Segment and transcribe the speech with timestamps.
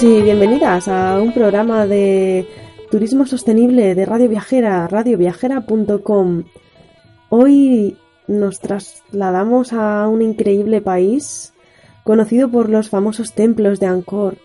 [0.00, 2.46] Y bienvenidas a un programa de
[2.88, 6.44] turismo sostenible de Radio Viajera, radioviajera.com.
[7.30, 7.96] Hoy
[8.28, 11.52] nos trasladamos a un increíble país
[12.04, 14.36] conocido por los famosos templos de Angkor,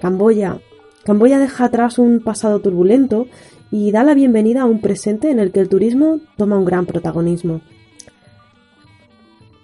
[0.00, 0.58] Camboya.
[1.04, 3.26] Camboya deja atrás un pasado turbulento
[3.72, 6.86] y da la bienvenida a un presente en el que el turismo toma un gran
[6.86, 7.60] protagonismo.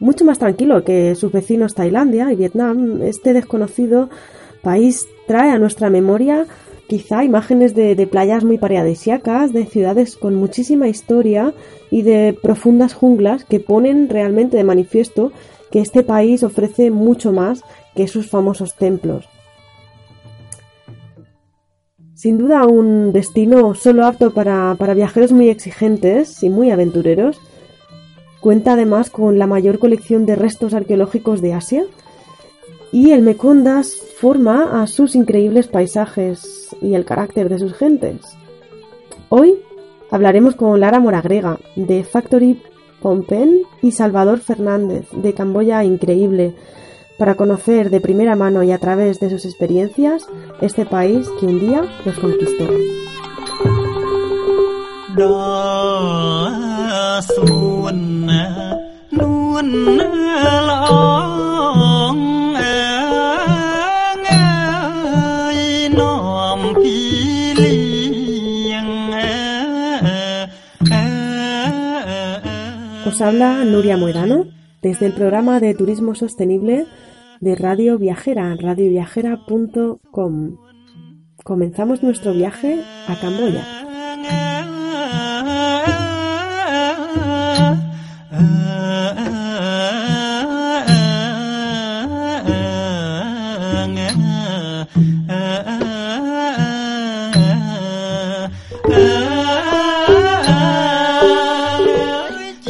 [0.01, 4.11] Mucho más tranquilo que sus vecinos Tailandia y Vietnam, este desconocido
[4.67, 6.45] país trae a nuestra memoria
[6.89, 11.55] quizá imágenes de, playas muy paradisíacas, de ciudades con muchísima historia
[11.89, 15.31] y de profundas junglas que ponen realmente de manifiesto
[15.71, 17.63] que este país ofrece mucho más
[17.95, 19.29] que sus famosos templos.
[22.15, 27.41] Sin duda un destino solo apto para, para viajeros muy exigentes y muy aventureros,
[28.41, 31.85] cuenta además con la mayor colección de restos arqueológicos de Asia,
[32.93, 38.21] y el Mecondas forma a sus increíbles paisajes y el carácter de sus gentes.
[39.29, 39.55] Hoy
[40.11, 42.63] hablaremos con Lara Moragrega de Factory
[43.01, 46.55] Pompen y Salvador Fernández de Camboya Increíble
[47.19, 50.27] para conocer de primera mano y a través de sus experiencias
[50.61, 52.69] este país que un día los conquistó.
[73.21, 74.47] Habla Nuria Muedano
[74.83, 76.87] desde el programa de Turismo Sostenible
[77.41, 80.57] de Radio Viajera, radioviajera.com.
[81.45, 83.86] Comenzamos nuestro viaje a Camboya.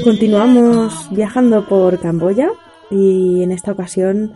[0.07, 2.53] Continuamos viajando por Camboya
[2.93, 4.35] y en esta ocasión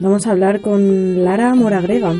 [0.00, 2.12] vamos a hablar con Lara Moragrega.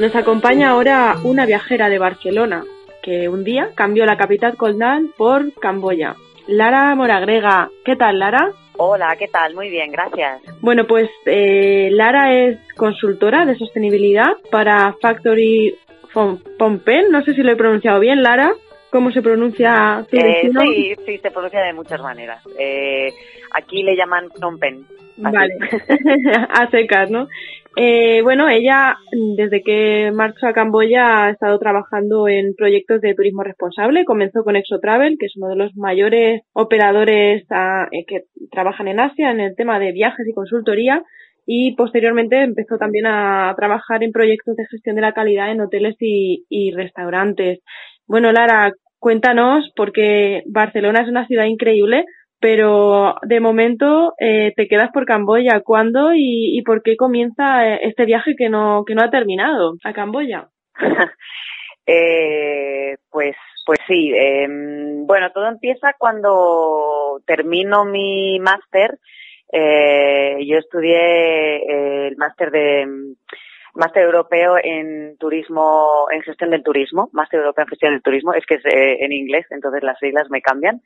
[0.00, 2.64] Nos acompaña ahora una viajera de Barcelona
[3.02, 6.16] que un día cambió la capital Koldan por Camboya.
[6.46, 8.52] Lara Moragrega, ¿qué tal Lara?
[8.76, 9.54] Hola, ¿qué tal?
[9.54, 10.40] Muy bien, gracias.
[10.60, 15.76] Bueno, pues eh, Lara es consultora de sostenibilidad para Factory
[16.12, 17.10] Pompen.
[17.10, 18.52] No sé si lo he pronunciado bien, Lara.
[18.90, 22.42] ¿Cómo se pronuncia eh, sí, sí, se pronuncia de muchas maneras.
[22.58, 23.12] Eh,
[23.52, 24.28] aquí le llaman
[25.20, 25.54] Vale,
[26.48, 27.28] a secas, ¿no?
[27.76, 28.96] Eh, bueno, ella
[29.36, 34.04] desde que marchó a Camboya ha estado trabajando en proyectos de turismo responsable.
[34.04, 39.00] Comenzó con Exotravel, que es uno de los mayores operadores ah, eh, que trabajan en
[39.00, 41.02] Asia en el tema de viajes y consultoría.
[41.46, 45.96] Y posteriormente empezó también a trabajar en proyectos de gestión de la calidad en hoteles
[45.98, 47.60] y restaurantes.
[48.06, 52.04] Bueno, Lara, cuéntanos, porque Barcelona es una ciudad increíble,
[52.40, 55.60] pero de momento eh, te quedas por Camboya.
[55.60, 59.92] ¿Cuándo y, por qué comienza eh, este viaje que no, que no ha terminado a
[59.92, 60.48] Camboya?
[61.86, 63.36] eh, pues,
[63.66, 64.12] pues sí.
[64.14, 68.98] Em, bueno, todo empieza cuando termino mi máster.
[69.52, 72.86] Eh, yo estudié el máster de
[73.74, 78.44] máster europeo en turismo, en gestión del turismo, máster europeo en gestión del turismo, es
[78.46, 80.80] que es en inglés, entonces las siglas me cambian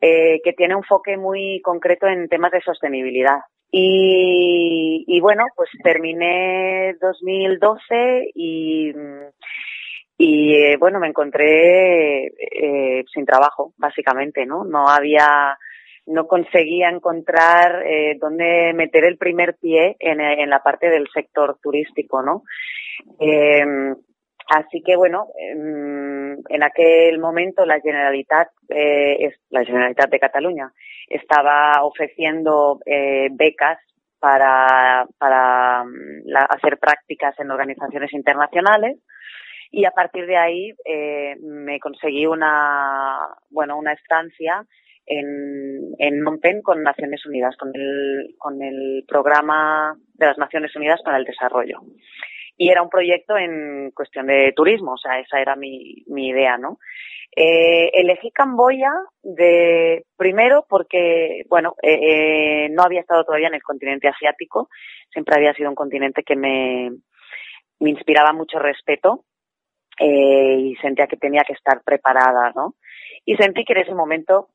[0.00, 3.40] eh, que tiene un enfoque muy concreto en temas de sostenibilidad.
[3.70, 8.92] Y, bueno, pues terminé 2012 y,
[10.16, 14.64] y eh, bueno, me encontré eh, sin trabajo, básicamente, ¿no?
[14.64, 15.58] No había,
[16.06, 22.22] no conseguía encontrar eh, dónde meter el primer pie en, la parte del sector turístico,
[22.22, 22.44] ¿no?
[24.48, 30.72] Así que bueno, em, en aquel momento la Generalitat, eh, la Generalitat de Cataluña
[31.06, 33.78] estaba ofreciendo eh, becas
[34.18, 38.96] para, para mm, hacer prácticas en organizaciones internacionales
[39.70, 43.18] y a partir de ahí eh, me conseguí una
[43.50, 44.64] bueno una estancia
[45.04, 51.02] en, en Monpen con Naciones Unidas con el con el programa de las Naciones Unidas
[51.04, 51.82] para el Desarrollo
[52.58, 56.58] y era un proyecto en cuestión de turismo o sea esa era mi, mi idea
[56.58, 56.78] no
[57.34, 63.62] eh, elegí Camboya de primero porque bueno eh, eh, no había estado todavía en el
[63.62, 64.68] continente asiático
[65.10, 66.90] siempre había sido un continente que me
[67.80, 69.24] me inspiraba mucho respeto
[69.98, 72.74] eh, y sentía que tenía que estar preparada, ¿no?
[73.24, 74.48] Y sentí que en ese momento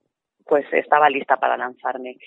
[0.45, 2.17] pues estaba lista para lanzarme.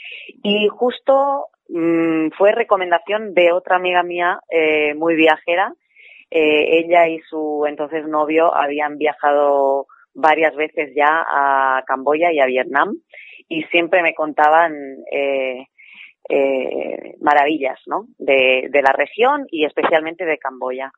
[0.43, 5.73] Y justo mmm, fue recomendación de otra amiga mía eh, muy viajera.
[6.31, 12.47] Eh, ella y su entonces novio habían viajado varias veces ya a Camboya y a
[12.47, 12.97] Vietnam
[13.49, 14.75] y siempre me contaban
[15.13, 15.67] eh,
[16.29, 18.07] eh, maravillas ¿no?
[18.19, 20.91] de, la región y especialmente de Camboya.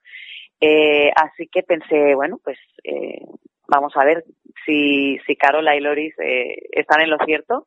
[1.15, 2.59] Así que pensé, bueno, pues
[3.69, 4.25] vamos a ver
[4.65, 6.15] si, si Carola y Loris
[6.73, 7.67] están en lo cierto.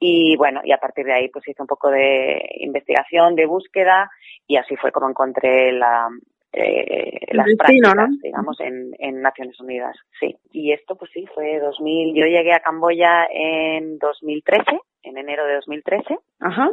[0.00, 4.10] Y bueno, y a partir de ahí pues hice un poco de investigación, de búsqueda
[4.46, 6.08] y así fue como encontré la,
[6.52, 8.08] eh, las prácticas, ¿no?
[8.22, 9.94] digamos, en, en Naciones Unidas.
[10.18, 10.34] Sí.
[10.52, 12.14] Y esto pues sí, fue 2000.
[12.14, 16.18] Yo llegué a Camboya en 2013 en enero de 2013.
[16.40, 16.70] Ajá.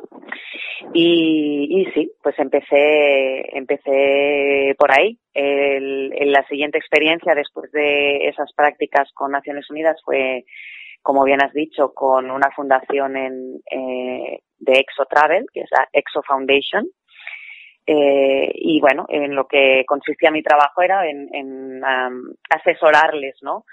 [0.94, 5.18] Y, y sí, pues empecé, empecé por ahí.
[5.33, 10.45] El, el, la siguiente experiencia después de esas prácticas con Naciones Unidas fue,
[11.02, 15.88] como bien has dicho, con una fundación en, eh, de Exo Travel, que es la
[15.94, 16.86] Exo Foundation.
[17.90, 21.82] Eh, y bueno, en lo que consistía mi trabajo era en,
[22.50, 23.64] asesorarles, ¿no?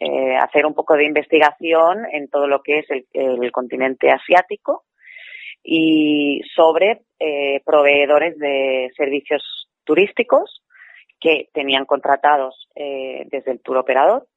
[0.00, 4.84] eh, hacer un poco de investigación en todo lo que es el, continente asiático
[5.62, 10.62] y sobre eh, proveedores de servicios turísticos
[11.20, 14.28] que tenían contratados desde el tour operador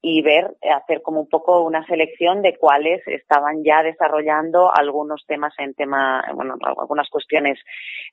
[0.00, 5.52] y ver, hacer como un poco una selección de cuáles estaban ya desarrollando algunos temas
[5.58, 7.58] en tema, bueno, algunas cuestiones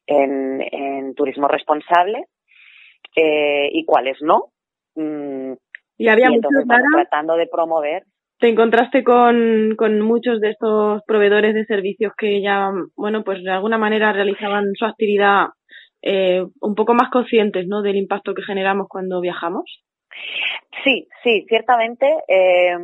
[0.08, 2.26] en, en turismo responsable
[3.16, 4.46] eh, y cuáles no.
[4.96, 5.54] Mm,
[5.98, 8.04] y había y entonces, muchos, bueno, tratando de promover.
[8.40, 13.52] te encontraste con, con muchos de estos proveedores de servicios que ya, bueno, pues de
[13.52, 15.50] alguna manera realizaban su actividad
[16.02, 17.82] eh, un poco más conscientes, ¿no?
[17.82, 19.85] Del impacto que generamos cuando viajamos.
[20.84, 22.78] Sí, sí, ciertamente eh,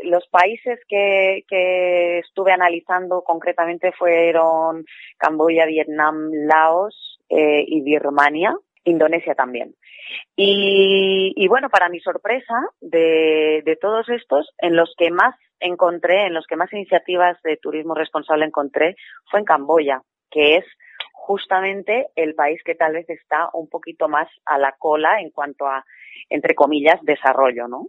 [0.00, 4.84] los países que, que estuve analizando concretamente fueron
[5.16, 9.74] Camboya, Vietnam, Laos eh, y Birmania, Indonesia también.
[10.36, 16.26] Y, y bueno, para mi sorpresa, de, de todos estos, en los que más encontré,
[16.26, 18.96] en los que más iniciativas de turismo responsable encontré,
[19.30, 20.64] fue en Camboya, que es
[21.26, 25.66] justamente el país que tal vez está un poquito más a la cola en cuanto
[25.66, 25.84] a,
[26.30, 27.88] entre comillas, desarrollo, ¿no?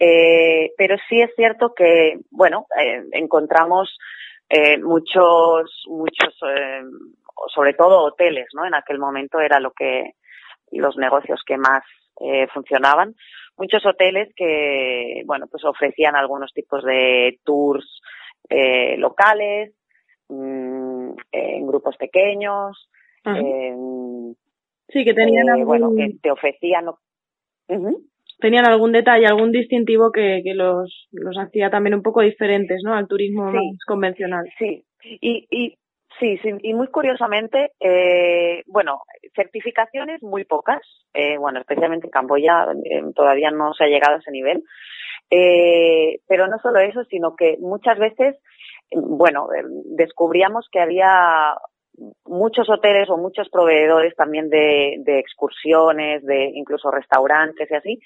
[0.00, 3.96] Eh, pero sí es cierto que, bueno, eh, encontramos
[4.48, 6.34] eh, muchos, muchos,
[7.54, 8.66] sobre todo hoteles, ¿no?
[8.66, 10.14] En aquel momento era lo que,
[10.72, 11.82] los negocios que más
[12.52, 13.14] funcionaban.
[13.56, 18.00] Muchos hoteles que, bueno, pues ofrecían algunos tipos de tours
[18.98, 19.72] locales,
[20.28, 20.79] mmm,
[21.32, 22.88] en grupos pequeños.
[23.24, 23.74] Eh,
[24.92, 26.86] Sí, que tenían eh, algún, bueno, que te ofrecían.
[28.40, 32.94] Tenían algún detalle, algún distintivo que, que los, los hacía también un poco diferentes, ¿no?
[32.94, 33.56] Al turismo Sí.
[33.56, 34.44] más convencional.
[34.58, 34.84] Sí,
[35.20, 35.76] y, y
[36.18, 39.02] sí, sí, y muy curiosamente, eh, bueno,
[39.36, 40.80] certificaciones muy pocas,
[41.14, 44.64] eh, bueno, especialmente en Camboya eh, todavía no se ha llegado a ese nivel,
[45.30, 48.36] eh, pero no solo eso, sino que muchas veces,
[48.92, 49.62] bueno, eh,
[49.96, 51.54] descubríamos que había
[52.24, 58.00] muchos hoteles o muchos proveedores también de, excursiones, de incluso restaurantes y así,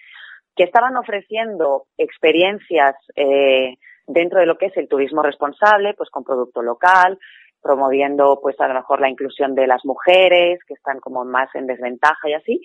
[0.57, 3.77] que estaban ofreciendo experiencias eh,
[4.07, 7.19] dentro de lo que es el turismo responsable, pues con producto local,
[7.63, 11.67] promoviendo pues a lo mejor la inclusión de las mujeres que están como más en
[11.67, 12.61] desventaja y así.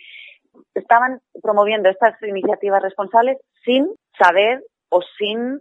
[0.73, 5.59] Estaban promoviendo estas iniciativas responsables sin saber o sin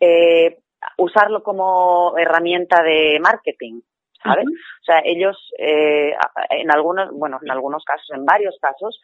[0.00, 0.58] eh,
[0.96, 3.80] usarlo como herramienta de marketing.
[4.22, 4.44] ¿sabes?
[4.46, 6.12] O sea, ellos eh,
[6.50, 9.00] en algunos, bueno, en algunos casos, en varios casos,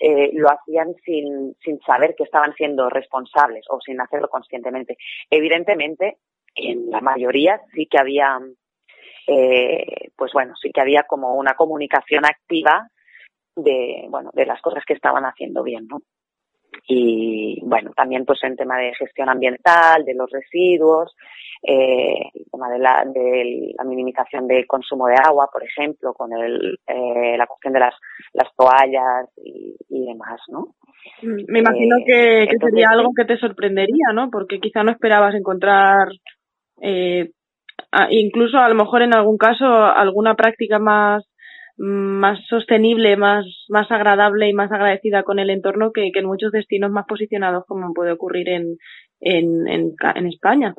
[0.00, 4.96] eh, lo hacían sin, sin saber que estaban siendo responsables o sin hacerlo conscientemente.
[5.28, 6.18] Evidentemente,
[6.54, 8.38] en la mayoría sí que había,
[9.26, 12.88] eh, pues bueno, sí que había como una comunicación activa
[13.56, 16.00] de, bueno, de las cosas que estaban haciendo bien, ¿no?
[16.86, 21.14] Y bueno, también pues en tema de gestión ambiental, de los residuos,
[21.62, 26.32] eh, el tema de la, de la minimización del consumo de agua, por ejemplo, con
[26.32, 27.94] el, eh, la cuestión de las,
[28.32, 30.74] las toallas y, y demás, ¿no?
[31.22, 34.30] Me imagino que, que sería algo que te sorprendería, ¿no?
[34.30, 36.08] Porque quizá no esperabas encontrar
[36.80, 37.30] eh,
[38.10, 41.24] incluso a lo mejor en algún caso alguna práctica más
[41.76, 46.52] más sostenible, más, más agradable y más agradecida con el entorno que, que en muchos
[46.52, 48.76] destinos más posicionados como puede ocurrir en,
[49.20, 50.74] en, en, España.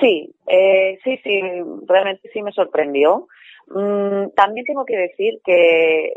[0.00, 1.40] Sí, eh, sí, sí,
[1.86, 3.26] realmente sí me sorprendió.
[3.68, 6.12] Mm, también tengo que decir que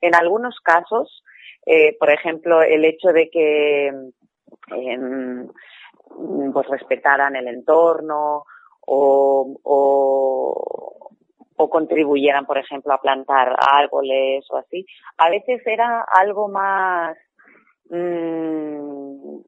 [0.00, 1.22] en algunos casos,
[1.66, 3.88] eh, por ejemplo, el hecho de que
[4.76, 4.98] eh,
[6.52, 8.44] pues respetaran el entorno
[8.86, 11.10] o, o,
[11.62, 14.84] o contribuyeran, por ejemplo, a plantar árboles o así.
[15.18, 17.16] A veces era algo más,
[17.90, 19.40] mmm,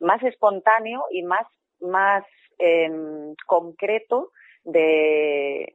[0.00, 1.46] más espontáneo y más,
[1.80, 2.24] más
[2.58, 2.90] eh,
[3.46, 4.30] concreto
[4.64, 5.74] de,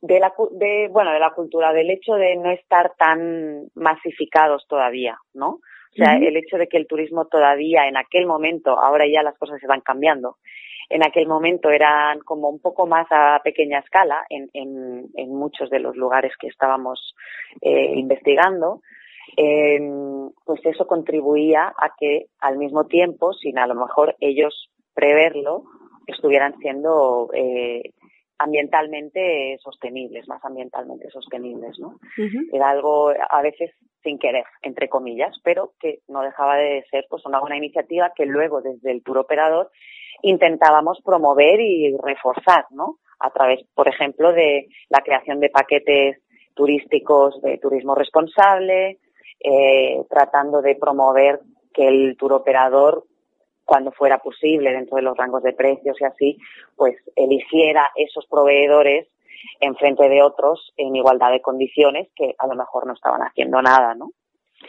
[0.00, 5.18] de la, de, bueno, de la cultura, del hecho de no estar tan masificados todavía,
[5.34, 5.60] ¿no?
[5.90, 9.36] O sea, el hecho de que el turismo todavía en aquel momento, ahora ya las
[9.36, 10.36] cosas se van cambiando,
[10.90, 15.70] en aquel momento eran como un poco más a pequeña escala en, en, en muchos
[15.70, 17.14] de los lugares que estábamos
[17.60, 18.80] eh, investigando,
[19.36, 19.78] eh,
[20.44, 25.64] pues eso contribuía a que al mismo tiempo, sin a lo mejor ellos preverlo,
[26.06, 27.92] estuvieran siendo eh,
[28.38, 31.98] ambientalmente sostenibles, más ambientalmente sostenibles, ¿no?
[32.52, 37.26] Era algo a veces sin querer, entre comillas, pero que no dejaba de ser pues
[37.26, 39.70] una buena iniciativa que luego desde el tour operador
[40.22, 42.98] intentábamos promover y reforzar, ¿no?
[43.20, 46.22] A través, por ejemplo, de la creación de paquetes
[46.54, 48.98] turísticos de turismo responsable,
[49.40, 51.40] eh, tratando de promover
[51.72, 53.04] que el tour operador,
[53.64, 56.38] cuando fuera posible, dentro de los rangos de precios y así,
[56.74, 59.08] pues eligiera esos proveedores
[59.60, 63.62] en frente de otros en igualdad de condiciones que a lo mejor no estaban haciendo
[63.62, 64.10] nada, ¿no?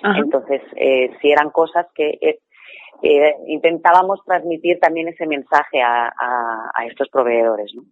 [0.03, 2.39] Entonces, eh, si eran cosas que eh,
[3.01, 7.71] eh, intentábamos transmitir también ese mensaje a, a, a estos proveedores.
[7.75, 7.83] ¿no?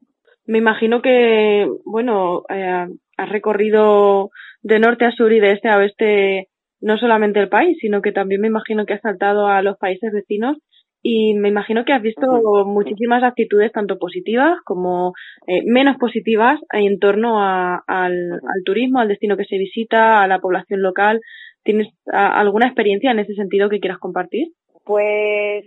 [0.45, 2.87] Me imagino que, bueno, eh,
[3.17, 4.29] has recorrido
[4.61, 6.47] de norte a sur y de este a oeste
[6.79, 10.11] no solamente el país, sino que también me imagino que has saltado a los países
[10.13, 10.57] vecinos
[11.01, 15.13] y me imagino que has visto muchísimas actitudes tanto positivas como
[15.47, 20.27] eh, menos positivas en torno a, al, al, turismo, al destino que se visita, a
[20.27, 21.19] la población local.
[21.63, 24.47] ¿Tienes alguna experiencia en ese sentido que quieras compartir?
[24.87, 25.65] Pues,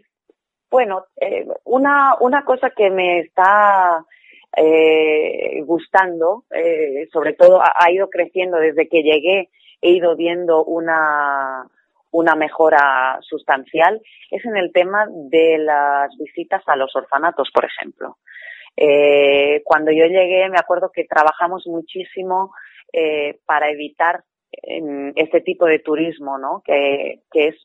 [0.70, 4.02] bueno, eh, una, una cosa que me está
[4.56, 9.50] eh, gustando, eh, sobre todo ha, ido creciendo desde que llegué,
[9.82, 11.66] he ido viendo una,
[12.12, 14.00] una mejora sustancial,
[14.30, 18.16] es en el tema de las visitas a los orfanatos, por ejemplo.
[18.74, 22.54] Eh, cuando yo llegué, me acuerdo que trabajamos muchísimo
[22.90, 26.62] eh, para evitar eh, este tipo de turismo, ¿no?
[26.64, 27.56] Que, que es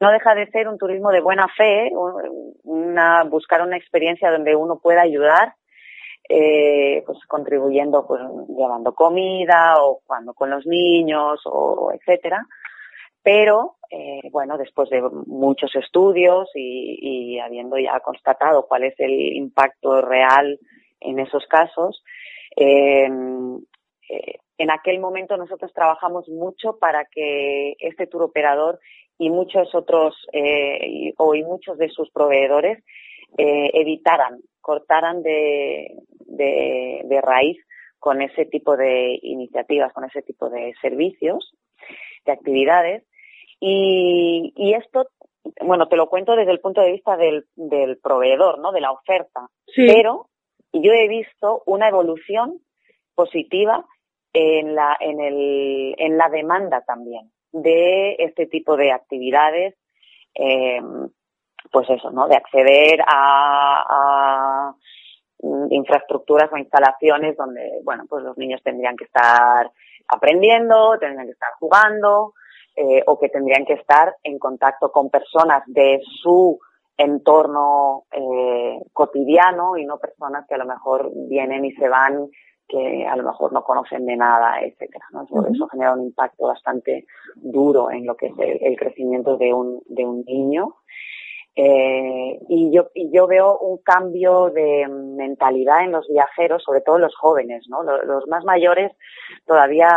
[0.00, 1.90] no deja de ser un turismo de buena fe,
[3.30, 5.54] buscar una experiencia donde uno pueda ayudar,
[6.28, 12.46] eh, pues contribuyendo, pues llevando comida o jugando con los niños o etcétera.
[13.22, 20.00] Pero, eh, bueno, después de muchos estudios y, habiendo ya constatado cuál es el impacto
[20.00, 20.58] real
[21.00, 22.02] en esos casos,
[22.56, 23.08] eh,
[24.08, 28.80] eh, en aquel momento nosotros trabajamos mucho para que este tour operador
[29.18, 32.82] y muchos otros eh, y, o y muchos de sus proveedores
[33.36, 37.58] eh, evitaran, cortaran de, de, de raíz
[37.98, 41.52] con ese tipo de iniciativas, con ese tipo de servicios,
[42.24, 43.04] de actividades.
[43.60, 45.08] Y, y esto,
[45.62, 48.70] bueno, te lo cuento desde el punto de vista del, del proveedor, ¿no?
[48.70, 49.48] De la oferta.
[49.66, 49.84] Sí.
[49.88, 50.28] Pero
[50.72, 52.60] yo he visto una evolución
[53.16, 53.84] positiva
[54.32, 59.74] en la, en el, en la demanda también de este tipo de actividades,
[60.34, 60.80] eh,
[61.70, 62.28] pues eso, ¿no?
[62.28, 64.74] De acceder a, a
[65.70, 69.70] infraestructuras o instalaciones donde, bueno, pues los niños tendrían que estar
[70.08, 72.34] aprendiendo, tendrían que estar jugando,
[72.80, 76.60] eh, o que tendrían que estar en contacto con personas de su
[76.96, 82.28] entorno eh, cotidiano y no personas que a lo mejor vienen y se van
[82.68, 85.06] que a lo mejor no conocen de nada, etcétera.
[85.12, 85.24] ¿no?
[85.24, 85.54] Eso, uh -huh.
[85.54, 87.06] eso genera un impacto bastante
[87.36, 90.76] duro en lo que es el, el crecimiento de un, de un niño.
[91.60, 96.98] Eh, y yo, y yo veo un cambio de mentalidad en los viajeros, sobre todo
[97.00, 97.82] los jóvenes, ¿no?
[97.82, 98.92] Los, los más mayores
[99.44, 99.90] todavía,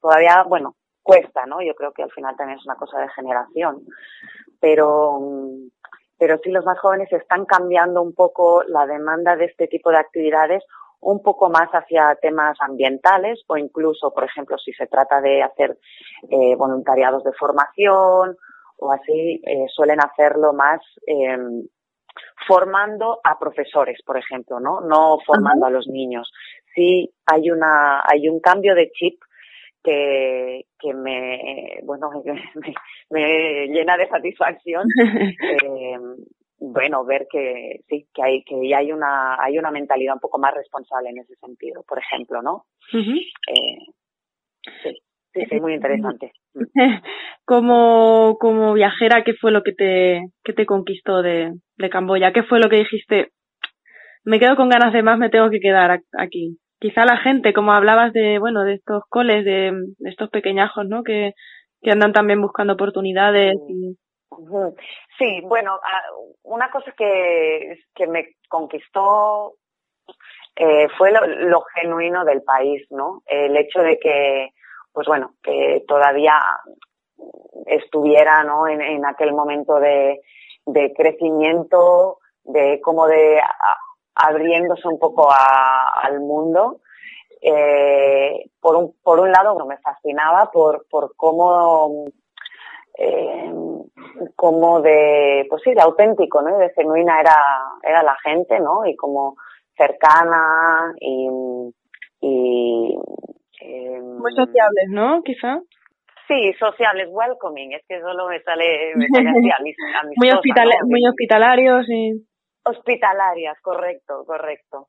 [0.00, 0.74] todavía, bueno,
[1.04, 1.62] cuesta, ¿no?
[1.62, 3.82] Yo creo que al final también es una cosa de generación.
[4.60, 5.20] Pero,
[6.18, 9.98] pero sí los más jóvenes están cambiando un poco la demanda de este tipo de
[9.98, 10.64] actividades
[11.00, 15.78] un poco más hacia temas ambientales o incluso, por ejemplo, si se trata de hacer
[16.30, 18.36] eh, voluntariados de formación
[18.78, 21.36] o así, eh, suelen hacerlo más eh,
[22.46, 24.80] formando a profesores, por ejemplo, ¿no?
[24.80, 26.30] No formando a los niños.
[26.74, 29.20] Sí hay una, hay un cambio de chip
[29.82, 32.10] que, que me, bueno,
[32.54, 32.74] me,
[33.10, 34.86] me llena de satisfacción.
[36.60, 40.38] bueno, ver que sí, que hay, que ya hay una, hay una mentalidad un poco
[40.38, 42.64] más responsable en ese sentido, por ejemplo, ¿no?
[42.92, 43.78] eh,
[44.82, 44.98] sí,
[45.32, 46.32] sí, sí, muy interesante.
[47.44, 52.32] como, como viajera, ¿qué fue lo que te, que te conquistó de, de Camboya?
[52.32, 53.30] ¿Qué fue lo que dijiste?
[54.24, 56.58] Me quedo con ganas de más, me tengo que quedar aquí.
[56.80, 61.02] Quizá la gente, como hablabas de, bueno, de estos coles, de, de estos pequeñajos, ¿no?
[61.02, 61.32] Que,
[61.82, 63.96] que andan también buscando oportunidades y
[65.18, 65.80] Sí, bueno,
[66.44, 69.54] una cosa que, que me conquistó
[70.56, 73.22] eh, fue lo, genuino del país, ¿no?
[73.26, 74.50] El hecho de que,
[74.92, 76.34] pues bueno, que todavía
[77.66, 78.66] estuviera, ¿no?
[78.66, 80.20] En, en aquel momento de,
[80.66, 83.40] de crecimiento, de como de
[84.14, 86.80] abriéndose un poco al mundo.
[87.40, 92.06] Eh, por un por un lado, me fascinaba por por cómo
[92.98, 93.52] eh,
[94.34, 96.58] como de, pues sí, de auténtico, ¿no?
[96.58, 97.36] De genuina era,
[97.82, 98.84] era la gente, ¿no?
[98.86, 99.36] Y como
[99.76, 101.28] cercana y,
[102.20, 102.98] y
[103.60, 105.22] eh, muy sociables, ¿no?
[105.22, 105.60] Quizá.
[106.26, 110.86] Sí, sociables, welcoming, es que solo me sale, me sale así amistosa, muy, hospital ¿no?
[110.88, 112.26] muy hospitalarios y...
[112.64, 114.88] Hospitalarias, correcto, correcto.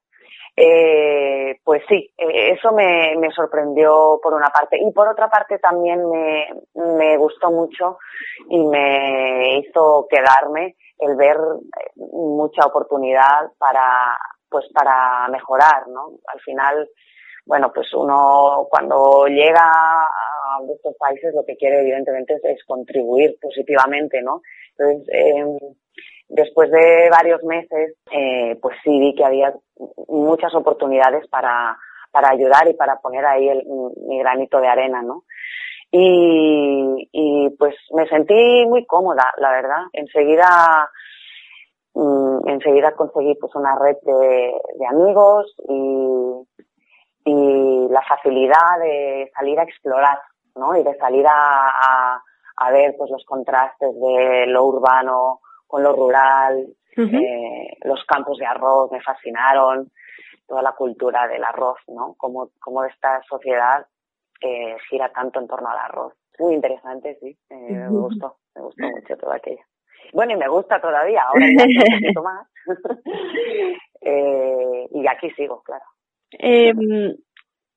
[0.61, 4.77] Eh, pues sí, eh, eso me, sorprendió por una parte.
[4.77, 7.97] Y por otra parte también me, me gustó mucho
[8.49, 14.17] y me hizo quedarme el ver eh, mucha oportunidad para,
[14.49, 16.09] pues para mejorar, ¿no?
[16.27, 16.89] Al final,
[17.45, 23.37] bueno, pues uno cuando llega a estos países lo que quiere evidentemente es, es contribuir
[23.41, 24.41] positivamente, ¿no?
[24.77, 25.75] Entonces, eh,
[26.29, 29.53] después de varios meses, eh, pues sí vi que había
[30.07, 31.77] muchas oportunidades para,
[32.11, 33.63] para ayudar y para poner ahí el,
[34.07, 35.23] mi granito de arena, ¿no?
[35.91, 39.83] Y, pues me sentí muy cómoda, la verdad.
[39.91, 40.87] Enseguida,
[41.95, 46.45] mm, enseguida conseguí pues una red de, de amigos y,
[47.25, 50.19] y la facilidad de salir a explorar,
[50.55, 50.75] ¿no?
[50.77, 52.23] Y de salir a, a,
[52.57, 56.65] a ver pues los contrastes de lo urbano con lo rural,
[56.97, 57.21] uh -huh.
[57.23, 59.91] eh, los campos de arroz me fascinaron,
[60.47, 62.15] toda la cultura del arroz, ¿no?
[62.17, 63.85] Como, como esta sociedad
[64.41, 66.13] eh, gira tanto en torno al arroz.
[66.39, 67.91] Muy interesante, sí, eh, uh -huh.
[67.91, 69.63] me gustó, me gustó mucho todo aquello.
[70.11, 72.47] Bueno, y me gusta todavía, ahora ya un poquito más.
[74.01, 75.85] eh, y aquí sigo, claro.
[76.31, 76.73] Eh,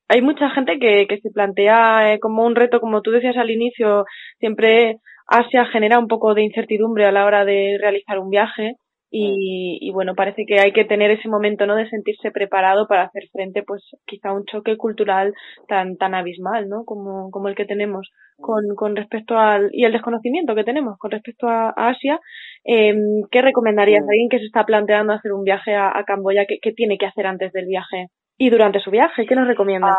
[0.09, 3.51] hay mucha gente que, que se plantea eh, como un reto, como tú decías al
[3.51, 4.05] inicio,
[4.39, 8.77] siempre Asia genera un poco de incertidumbre a la hora de realizar un viaje
[9.15, 11.77] y, y, bueno, parece que hay que tener ese momento, ¿no?
[11.77, 15.35] De sentirse preparado para hacer frente, pues, quizá a un choque cultural
[15.69, 16.85] tan, tan abismal, ¿no?
[16.87, 21.11] Como, como el que tenemos con, con respecto al, y el desconocimiento que tenemos con
[21.11, 22.21] respecto a, a Asia.
[22.65, 22.95] Eh,
[23.31, 26.47] ¿Qué recomendarías a alguien que se está planteando hacer un viaje a, a Camboya?
[26.47, 28.09] ¿qué, ¿Qué tiene que hacer antes del viaje
[28.47, 29.27] y durante su viaje?
[29.27, 29.97] ¿Qué nos recomiendas?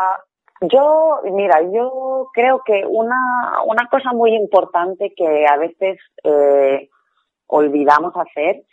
[0.60, 3.18] Uh, yo, mira, yo creo que una,
[3.66, 6.88] una cosa muy importante que a veces eh,
[7.46, 8.64] olvidamos hacer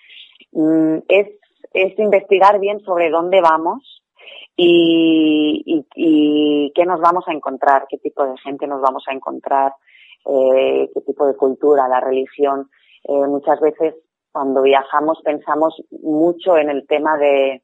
[0.51, 1.27] Mm, es,
[1.73, 4.03] es investigar bien sobre dónde vamos
[4.57, 5.85] y,
[6.75, 9.73] qué nos vamos a encontrar, qué tipo de gente nos vamos a encontrar,
[10.25, 12.69] eh, qué tipo de cultura, la religión.
[13.03, 13.95] Eh, muchas veces
[14.31, 17.63] cuando viajamos pensamos mucho en el tema de,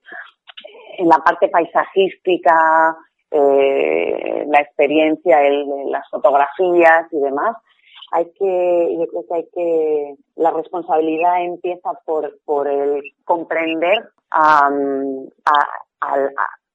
[0.98, 2.98] en la parte paisajística,
[3.32, 7.56] eh, la experiencia, el, las fotografías y demás,
[8.12, 15.30] hay que, yo creo que hay que, la responsabilidad empieza por, por el comprender al,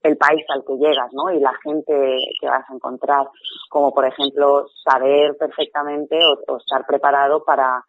[0.02, 1.32] el país al que llegas, ¿no?
[1.32, 3.26] Y la gente que vas a encontrar,
[3.70, 7.82] como por ejemplo saber perfectamente o, o estar preparado para,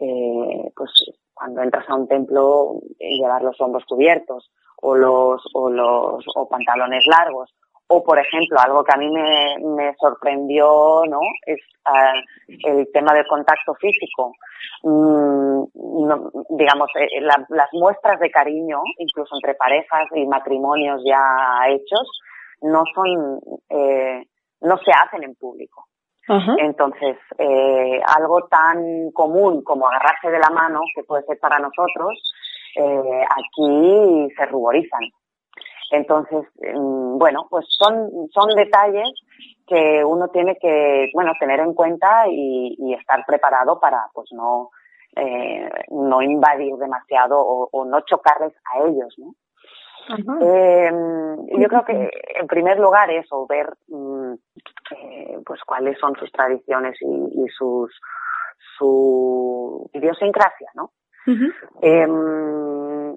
[0.00, 0.90] eh, pues
[1.32, 4.50] cuando entras a un templo llevar los hombros cubiertos
[4.82, 7.50] o los o los o pantalones largos.
[7.88, 13.12] O por ejemplo algo que a mí me, me sorprendió no es uh, el tema
[13.14, 14.32] del contacto físico.
[14.82, 15.64] Mm,
[16.06, 22.20] no, digamos eh, la, las muestras de cariño incluso entre parejas y matrimonios ya hechos
[22.62, 24.24] no son eh,
[24.60, 25.86] no se hacen en público.
[26.58, 32.22] Entonces, eh, algo tan común como agarrarse de la mano, que puede ser para nosotros,
[32.76, 35.02] eh, aquí se ruborizan.
[35.90, 39.10] Entonces, mm, bueno, pues son, son detalles
[39.66, 44.70] que uno tiene que, bueno, tener en cuenta y, y estar preparado para, pues no,
[45.16, 49.34] eh, no invadir demasiado o, o, no chocarles a ellos, ¿no?
[50.40, 50.90] Eh,
[51.56, 54.32] yo creo que en primer lugar eso, ver mm,
[54.90, 57.92] eh, pues cuáles son sus tradiciones y, y sus
[58.76, 60.90] su idiosincrasia, ¿no?
[61.82, 62.06] Eh,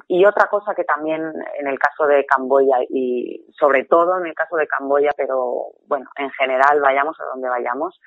[0.08, 1.22] y otra cosa que también
[1.60, 6.10] en el caso de Camboya y sobre todo en el caso de Camboya, pero bueno,
[6.18, 8.00] en general vayamos a donde vayamos,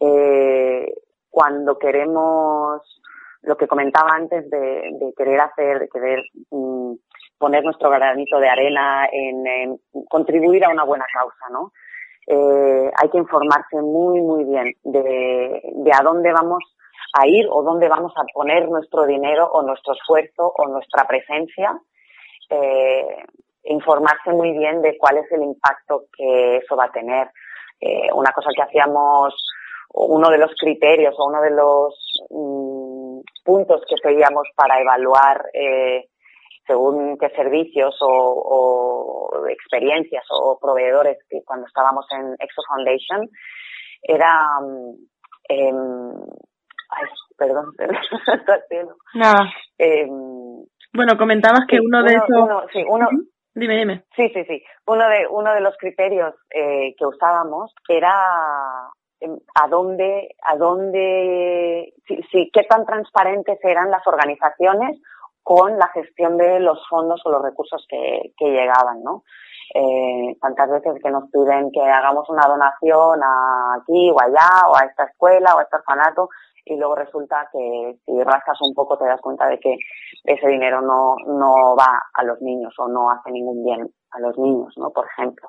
[0.00, 0.92] eh,
[1.30, 2.80] cuando queremos
[3.42, 6.94] lo que comentaba antes de, querer hacer, de querer mm,
[7.38, 11.72] poner nuestro granito de arena en, en, contribuir a una buena causa, ¿no?
[12.26, 16.62] Eh, hay que informarse muy, muy bien de, de a dónde vamos
[17.12, 21.78] a ir o dónde vamos a poner nuestro dinero o nuestro esfuerzo o nuestra presencia,
[22.50, 23.24] eh,
[23.64, 27.28] informarse muy bien de cuál es el impacto que eso va a tener.
[27.80, 29.34] Eh, una cosa que hacíamos,
[29.94, 31.94] uno de los criterios o uno de los
[32.30, 36.08] mmm, puntos que seguíamos para evaluar eh,
[36.66, 43.28] según qué servicios o, o, experiencias o proveedores que cuando estábamos en Exo Foundation
[44.02, 44.32] era
[45.48, 45.72] eh,
[46.94, 47.72] Ay, perdón,
[48.68, 48.96] perdón.
[49.14, 49.52] Nada.
[49.78, 50.06] Eh,
[50.92, 52.28] bueno, comentabas que sí, uno, de esos...
[52.28, 53.08] Uno, sí, uno...
[53.54, 54.04] Dime, dime.
[54.16, 54.62] Sí, sí, sí.
[54.86, 58.12] Uno de, uno de los criterios eh, que usábamos era
[59.54, 65.00] a dónde, a dónde, sí, sí, qué tan transparentes eran las organizaciones
[65.42, 69.22] con la gestión de los fondos o los recursos que, que llegaban, ¿no?
[69.74, 74.76] Eh, tantas veces que nos piden que hagamos una donación a aquí o allá, o
[74.76, 76.28] a esta escuela o a este orfanato,
[76.64, 79.76] y luego resulta que si rascas un poco te das cuenta de que
[80.24, 84.38] ese dinero no, no va a los niños o no hace ningún bien a los
[84.38, 84.90] niños, ¿no?
[84.90, 85.48] Por ejemplo.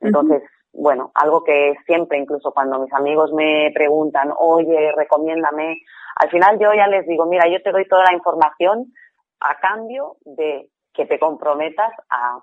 [0.00, 0.82] Entonces, uh -huh.
[0.82, 5.78] bueno, algo que siempre, incluso cuando mis amigos me preguntan, oye, recomiéndame,
[6.16, 8.92] al final yo ya les digo, mira, yo te doy toda la información
[9.40, 12.38] a cambio de que te comprometas a,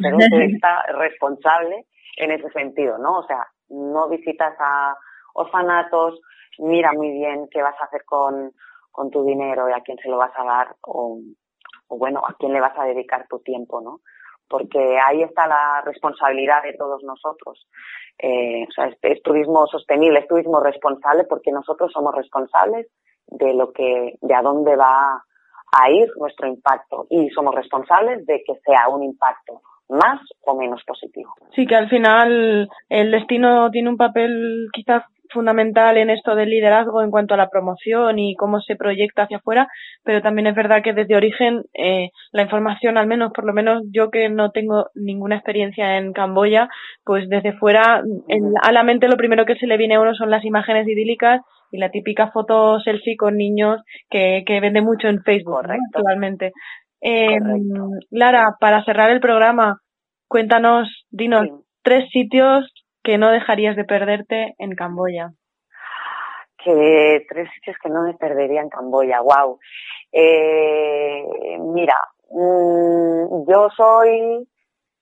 [0.00, 1.86] ser un turista responsable
[2.16, 3.18] en ese sentido, ¿no?
[3.18, 4.96] O sea, no visitas a
[5.34, 6.20] orfanatos,
[6.58, 8.52] mira muy bien qué vas a hacer con,
[8.90, 11.18] con tu dinero y a quién se lo vas a dar o,
[11.88, 14.00] o bueno, a quién le vas a dedicar tu tiempo, ¿no?
[14.48, 17.66] Porque ahí está la responsabilidad de todos nosotros.
[18.18, 22.86] Eh, o sea, es, turismo sostenible, es turismo responsable porque nosotros somos responsables
[23.26, 25.24] de lo que, de a dónde va
[25.76, 30.82] a ir nuestro impacto y somos responsables de que sea un impacto más o menos
[30.86, 31.34] positivo.
[31.54, 37.02] Sí, que al final el destino tiene un papel quizás fundamental en esto del liderazgo
[37.02, 39.68] en cuanto a la promoción y cómo se proyecta hacia afuera,
[40.02, 43.82] pero también es verdad que desde origen eh, la información, al menos por lo menos
[43.90, 46.68] yo que no tengo ninguna experiencia en Camboya,
[47.04, 50.14] pues desde fuera en, a la mente lo primero que se le viene a uno
[50.14, 55.08] son las imágenes idílicas y la típica foto selfie con niños que, que vende mucho
[55.08, 56.52] en Facebook actualmente.
[57.00, 57.38] Eh,
[58.10, 59.78] Lara, para cerrar el programa,
[60.28, 61.52] cuéntanos, dinos sí.
[61.82, 62.64] tres sitios
[63.04, 65.30] que no dejarías de perderte en Camboya?
[66.56, 69.58] Que tres sitios que no me perdería en Camboya, wow.
[70.10, 71.22] Eh,
[71.60, 71.96] mira,
[72.30, 74.48] mmm, yo soy,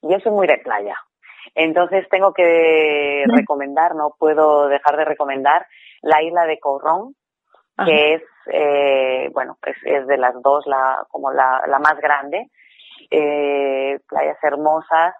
[0.02, 0.96] yo soy muy de playa.
[1.54, 3.36] Entonces tengo que ¿Mm?
[3.36, 5.66] recomendar, no puedo dejar de recomendar
[6.02, 7.14] la isla de Corrón,
[7.84, 12.48] que es, eh, bueno, es, es, de las dos la, como la, la más grande.
[13.10, 15.14] Eh, playas hermosas,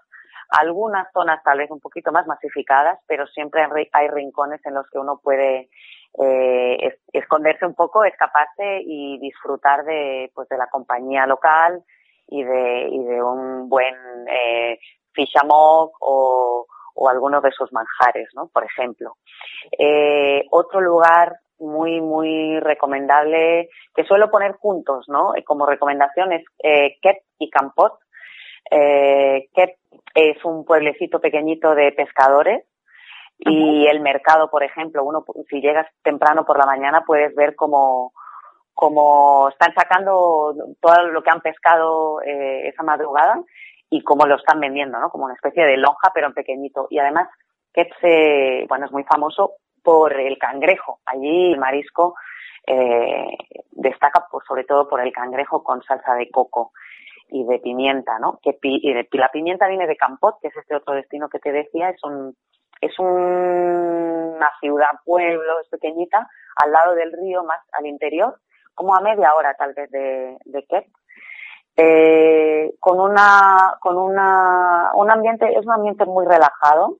[0.58, 4.98] algunas zonas tal vez un poquito más masificadas, pero siempre hay rincones en los que
[4.98, 5.68] uno puede
[6.18, 11.82] eh, esconderse un poco, escaparse y disfrutar de, pues, de la compañía local
[12.28, 13.94] y de, y de un buen
[14.28, 14.78] eh,
[15.12, 18.48] fish amok o, o algunos de sus manjares, ¿no?
[18.48, 19.16] Por ejemplo.
[19.78, 25.32] Eh, otro lugar muy, muy recomendable que suelo poner juntos, ¿no?
[25.46, 27.94] Como recomendación es eh, Kep y Campot,
[28.70, 29.76] eh, que
[30.14, 32.64] es un pueblecito pequeñito de pescadores
[33.38, 38.12] y el mercado, por ejemplo, uno si llegas temprano por la mañana puedes ver cómo
[38.74, 43.40] como están sacando todo lo que han pescado eh, esa madrugada
[43.90, 45.10] y cómo lo están vendiendo, ¿no?
[45.10, 46.86] Como una especie de lonja, pero en pequeñito.
[46.88, 47.28] Y además,
[47.72, 51.00] que se, bueno, es muy famoso por el cangrejo.
[51.04, 52.14] Allí el marisco
[52.66, 53.36] eh,
[53.72, 56.72] destaca por, sobre todo por el cangrejo con salsa de coco
[57.32, 58.38] y de pimienta, ¿no?
[58.42, 61.38] Que pi, y de, la pimienta viene de Campot, que es este otro destino que
[61.38, 62.36] te decía, es un
[62.82, 68.34] Es una ciudad-pueblo, es pequeñita, al lado del río, más al interior,
[68.74, 70.86] como a media hora tal vez de, de Kep.
[71.76, 76.98] Eh, con una, con una, un ambiente, es un ambiente muy relajado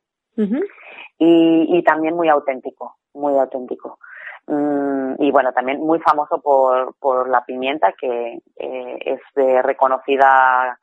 [1.18, 3.98] y, y también muy auténtico, muy auténtico.
[4.46, 10.78] Mm, y bueno, también muy famoso por, por la pimienta que eh, es de reconocida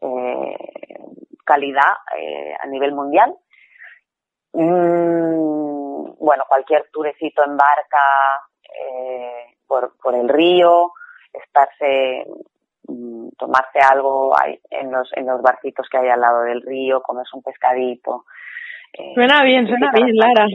[0.00, 0.56] eh,
[1.44, 3.34] calidad eh, a nivel mundial.
[4.52, 7.98] Mm, bueno, cualquier turecito en barca
[8.62, 10.92] eh, por, por el río,
[11.32, 12.26] estarse,
[12.86, 14.34] mm, tomarse algo
[14.70, 18.24] en los, en los barcitos que hay al lado del río, comerse un pescadito.
[18.92, 20.46] Eh, suena bien, suena bien, Lara.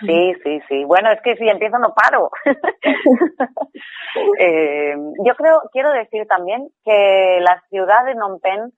[0.00, 0.84] Sí, sí, sí.
[0.84, 2.30] Bueno, es que si empiezo no paro.
[4.38, 8.72] eh, yo creo, quiero decir también que la ciudad de Phnom Penh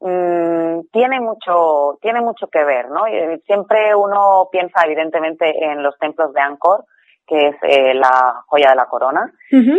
[0.00, 3.04] mmm, tiene mucho, tiene mucho que ver, ¿no?
[3.46, 6.84] Siempre uno piensa evidentemente en los templos de Angkor,
[7.26, 9.32] que es eh, la joya de la corona,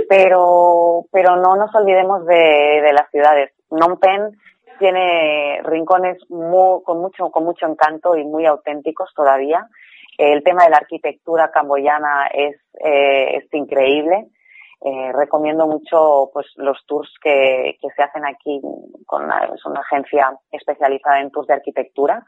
[0.10, 3.52] pero, pero no nos olvidemos de, de las ciudades.
[3.70, 4.32] Phnom Penh
[4.80, 9.68] tiene rincones muy, con mucho, con mucho encanto y muy auténticos todavía
[10.18, 14.28] el tema de la arquitectura camboyana es, eh, es increíble.
[14.82, 18.62] Eh, recomiendo mucho pues los tours que, que se hacen aquí
[19.06, 22.24] con una, es una agencia especializada en tours de arquitectura.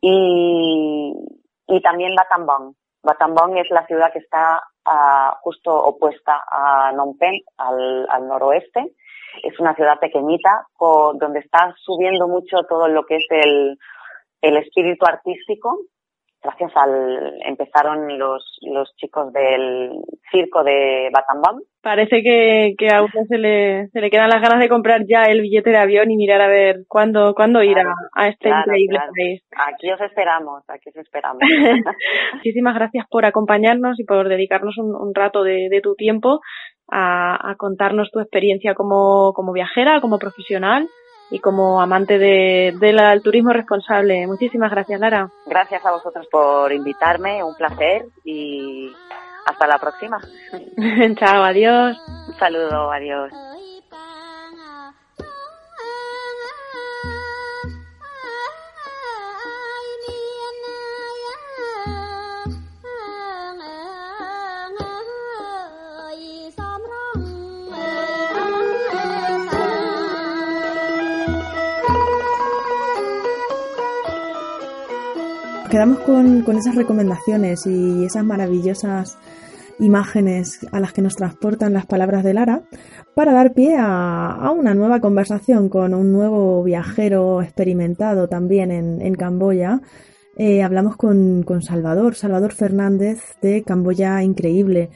[0.00, 1.14] Y,
[1.68, 2.74] y también Battambang.
[3.02, 8.94] Battambang es la ciudad que está uh, justo opuesta a Phnom Penh, al, al noroeste.
[9.42, 13.78] Es una ciudad pequeñita con, donde está subiendo mucho todo lo que es el,
[14.40, 15.78] el espíritu artístico
[16.42, 19.90] gracias al empezaron los los chicos del
[20.30, 21.60] circo de Batambam.
[21.82, 25.24] Parece que, que a usted se le, se le quedan las ganas de comprar ya
[25.24, 29.42] el billete de avión y mirar a ver cuándo, cuándo ir a, este increíble país.
[29.56, 31.40] Aquí os esperamos, aquí os esperamos.
[32.34, 36.40] Muchísimas gracias por acompañarnos y por dedicarnos un, un rato de, de, tu tiempo
[36.90, 40.86] a, a contarnos tu experiencia como, como viajera, como profesional
[41.30, 44.26] y como amante de, del turismo responsable.
[44.26, 45.30] Muchísimas gracias, Lara.
[45.46, 48.92] Gracias a vosotros por invitarme, un placer y
[49.46, 50.20] hasta la próxima.
[51.16, 51.96] Chao, adiós.
[52.28, 53.32] Un saludo, adiós.
[75.70, 79.18] Quedamos con, esas recomendaciones y esas maravillosas
[79.78, 82.62] imágenes a las que nos transportan las palabras de Lara
[83.14, 89.14] para dar pie a, una nueva conversación con un nuevo viajero experimentado también en, en
[89.14, 89.80] Camboya.
[90.36, 94.90] Eh, hablamos con, con Salvador, Salvador Fernández de Camboya Increíble.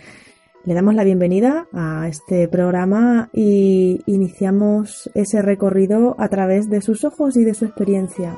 [0.64, 7.04] Le damos la bienvenida a este programa y iniciamos ese recorrido a través de sus
[7.04, 8.34] ojos y de su experiencia.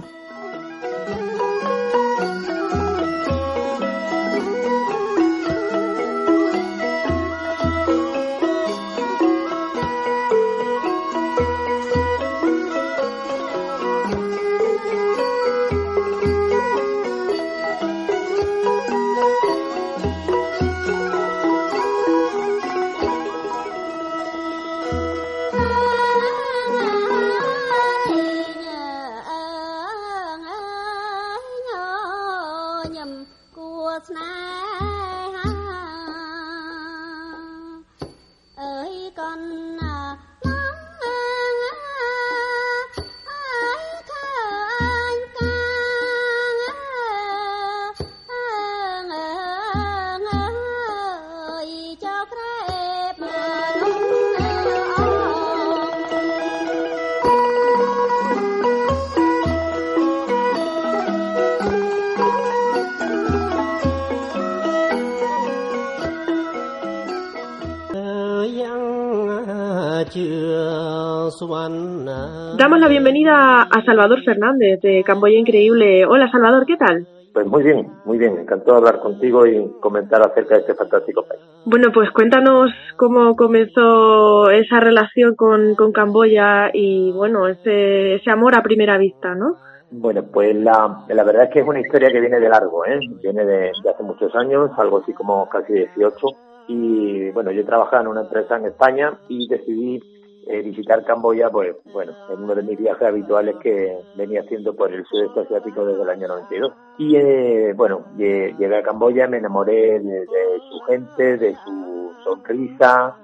[72.66, 76.04] Damos la bienvenida a Salvador Fernández de Camboya Increíble.
[76.04, 77.06] Hola Salvador, ¿qué tal?
[77.32, 78.36] Pues muy bien, muy bien.
[78.38, 81.40] Encantado de hablar contigo y comentar acerca de este fantástico país.
[81.64, 88.56] Bueno, pues cuéntanos cómo comenzó esa relación con, con Camboya y, bueno, ese, ese amor
[88.56, 89.54] a primera vista, ¿no?
[89.92, 92.98] Bueno, pues la, la verdad es que es una historia que viene de largo, ¿eh?
[93.22, 96.26] Viene de, de hace muchos años, algo así como casi 18.
[96.66, 100.02] Y bueno, yo trabajaba en una empresa en España y decidí
[100.46, 105.04] visitar Camboya, pues bueno, en uno de mis viajes habituales que venía haciendo por el
[105.04, 106.72] sudeste asiático desde el año 92.
[106.98, 110.26] Y eh, bueno, llegué a Camboya, me enamoré de,
[110.70, 113.16] su gente, de su sonrisa,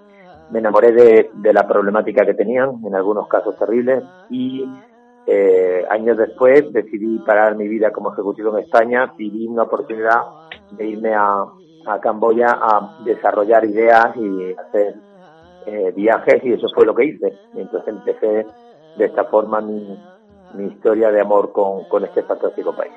[0.51, 4.69] me enamoré de, la problemática que tenían, en algunos casos terribles, y
[5.27, 10.21] eh, años después decidí parar mi vida como ejecutivo en España y vi una oportunidad
[10.73, 11.45] de irme a,
[11.87, 14.97] a Camboya a desarrollar ideas y hacer
[15.67, 17.33] eh, viajes y eso fue lo que hice.
[17.55, 18.47] entonces empecé
[18.97, 19.99] de esta forma mi,
[20.67, 22.93] historia de amor con, este fantástico país.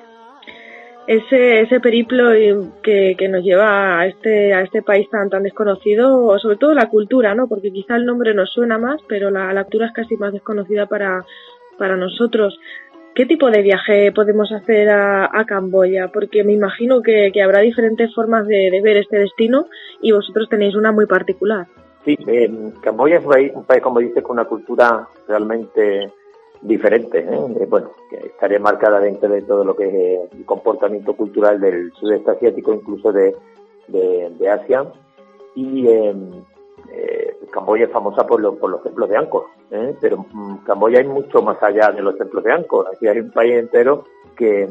[1.08, 2.32] Ese, ese periplo
[2.82, 6.89] que, que nos lleva a este, a este país tan, tan desconocido, sobre todo la
[6.89, 7.47] cultura, ¿no?
[7.47, 10.88] Porque quizá el nombre nos suena más, pero la, la cultura es casi más desconocida
[10.88, 11.23] para,
[11.78, 12.60] para nosotros.
[13.15, 16.10] ¿Qué tipo de viaje podemos hacer a, Camboya?
[16.10, 19.67] Porque me imagino que, que habrá diferentes formas de, ver este destino
[20.01, 21.65] y vosotros tenéis una muy particular.
[22.05, 26.13] Sí, eh, Camboya es un país, como dices, con una cultura realmente
[26.61, 27.19] diferente.
[27.19, 27.39] ¿eh?
[27.59, 31.91] Eh, bueno, que estaría marcada dentro de todo lo que es el comportamiento cultural del
[31.93, 33.35] sudeste asiático, incluso de,
[33.87, 34.85] de, Asia.
[35.55, 36.43] Y em,
[36.91, 39.45] eh, Camboya es famosa por, por los templos de Angkor,
[39.99, 42.87] pero mm, Camboya hay mucho más allá de los templos de Angkor.
[42.93, 44.03] Aquí hay un país entero
[44.35, 44.69] que,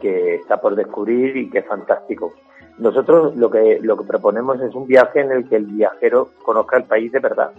[0.00, 2.32] que está por descubrir y que es fantástico.
[2.78, 6.76] Nosotros lo que, lo que proponemos es un viaje en el que el viajero conozca
[6.76, 7.52] el país de verdad.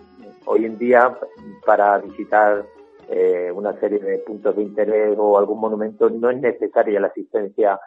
[0.46, 1.18] Hoy en día,
[1.66, 2.66] para visitar
[3.08, 7.80] eh, una serie de puntos de interés o algún monumento, no es necesaria la asistencia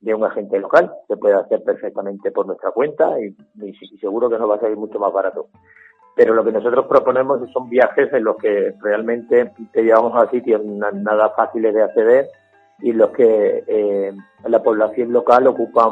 [0.00, 0.92] de un agente local.
[1.08, 3.34] Se puede hacer perfectamente por nuestra cuenta y,
[3.98, 5.48] seguro que nos va a salir mucho más barato.
[6.14, 10.64] Pero lo que nosotros proponemos son viajes en los que realmente te llevamos a sitios
[10.64, 12.28] nada fáciles de acceder
[12.78, 14.12] y los que eh,
[14.44, 15.90] la población local ocupa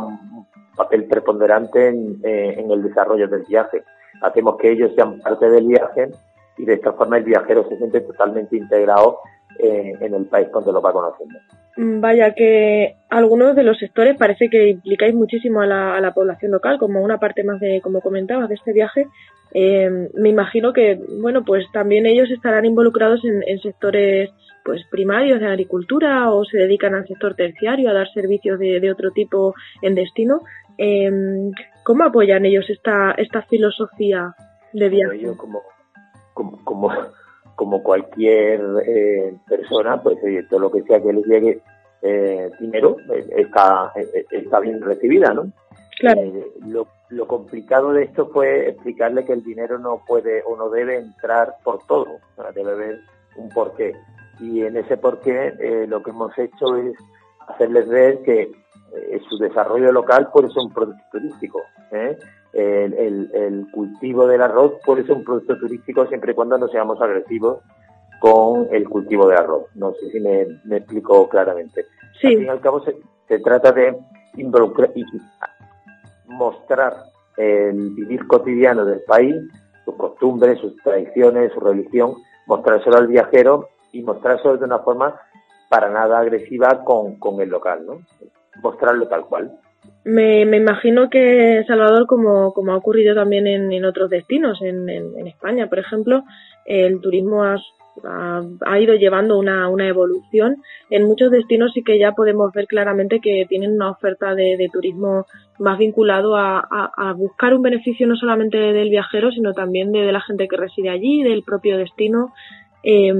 [0.76, 3.82] papel preponderante eh, en, el desarrollo del viaje.
[4.22, 6.10] Hacemos que ellos sean parte del viaje
[6.56, 9.18] y de esta forma el viajero se siente totalmente integrado
[9.58, 11.38] eh, en el país cuando lo va conociendo.
[11.76, 16.78] Mm, vaya que algunos de los sectores parece que implicáis muchísimo a la, población local
[16.78, 19.06] como una parte más de, como comentabas, de este viaje.
[19.52, 24.30] me imagino que, bueno, pues también ellos estarán involucrados en sectores
[24.64, 29.10] pues primarios de agricultura o se dedican al sector terciario a dar servicios de, otro
[29.10, 30.40] tipo en destino.
[30.78, 31.10] Eh,
[31.84, 34.34] ¿Cómo apoyan ellos esta, esta filosofía
[34.72, 35.26] de viaje?
[35.36, 35.62] como,
[36.32, 36.90] como,
[37.54, 41.60] como, cualquier eh, persona, pues todo lo que sea que les llegue
[42.02, 43.92] eh, dinero eh, está,
[44.30, 45.52] está bien recibida, ¿no?
[46.00, 46.22] Claro.
[46.66, 50.96] lo, lo complicado de esto fue explicarle que el dinero no puede o no debe
[50.96, 52.18] entrar por todo,
[52.54, 53.00] debe haber
[53.36, 53.94] un porqué
[54.40, 56.96] y en ese porqué eh, lo que hemos hecho es
[57.46, 58.50] hacerles ver que
[58.96, 61.60] eh, su desarrollo local puede ser un producto turístico.
[61.90, 62.18] ¿eh?
[62.52, 67.00] El, el, cultivo del arroz puede ser un producto turístico siempre y cuando no seamos
[67.00, 67.58] agresivos
[68.20, 69.64] con el cultivo de arroz.
[69.74, 71.86] No sé si me, me explico claramente.
[72.20, 72.28] Sí.
[72.28, 73.96] Al fin y al cabo se, se trata de
[74.36, 75.04] involucrar y
[76.26, 76.94] mostrar
[77.36, 79.34] el vivir cotidiano del país,
[79.84, 82.14] sus costumbres, sus tradiciones, su religión,
[82.46, 85.20] mostrárselo al viajero y mostrárselo de una forma
[85.68, 87.98] para nada agresiva con, con el local, ¿no?
[88.62, 89.52] Mostrarlo tal cual.
[90.04, 94.88] Me, me imagino que Salvador, como, como ha ocurrido también en, en otros destinos, en,
[94.88, 96.24] en, España, por ejemplo,
[96.66, 97.56] el turismo ha,
[98.66, 100.56] ha, ido llevando una, una, evolución.
[100.90, 104.68] En muchos destinos sí que ya podemos ver claramente que tienen una oferta de, de
[104.70, 105.24] turismo
[105.58, 110.12] más vinculado a, a, buscar un beneficio no solamente del viajero, sino también de, de
[110.12, 112.32] la gente que reside allí, del propio destino.
[112.82, 113.12] Eh,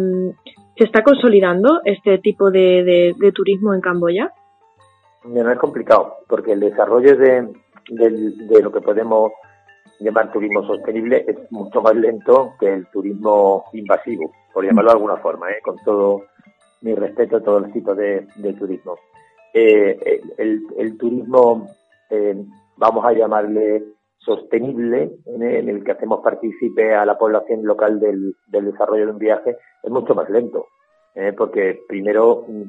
[0.76, 4.32] ¿Se está consolidando este tipo de, de, turismo en Camboya?
[5.24, 7.48] No es complicado, porque el desarrollo de,
[7.88, 9.32] de, lo que podemos
[9.98, 15.16] llamar turismo sostenible es mucho más lento que el turismo invasivo, por llamarlo de alguna
[15.16, 15.60] forma, ¿eh?
[15.62, 16.24] con todo
[16.82, 18.26] mi respeto a todos los tipos de,
[18.58, 18.98] turismo.
[19.54, 21.68] Eh, el, el, turismo,
[22.10, 22.36] eh,
[22.76, 23.82] vamos a llamarle
[24.18, 29.18] sostenible, en el que hacemos partícipe a la población local del, del desarrollo de un
[29.18, 30.66] viaje, es mucho más lento,
[31.14, 31.32] ¿eh?
[31.36, 32.62] porque primero mm,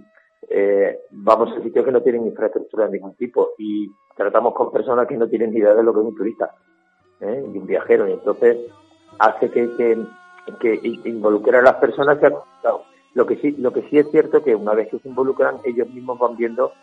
[0.50, 5.08] eh, vamos a sitios que no tienen infraestructura de ningún tipo y tratamos con personas
[5.08, 6.52] que no tienen ni idea de lo que es un turista
[7.22, 7.44] ¿eh?
[7.54, 8.58] y un viajero, y entonces
[9.20, 9.98] hace que, que,
[10.60, 10.80] que
[11.10, 12.84] involucrar a las personas sea complicado.
[13.14, 15.90] Lo que sí, lo que sí es cierto que una vez que se involucran, ellos
[15.90, 16.74] mismos van viendo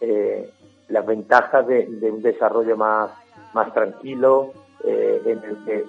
[0.00, 0.50] eh,
[0.88, 3.10] las ventajas de, de, un desarrollo más,
[3.52, 4.52] más tranquilo,
[4.82, 5.84] eh, en el que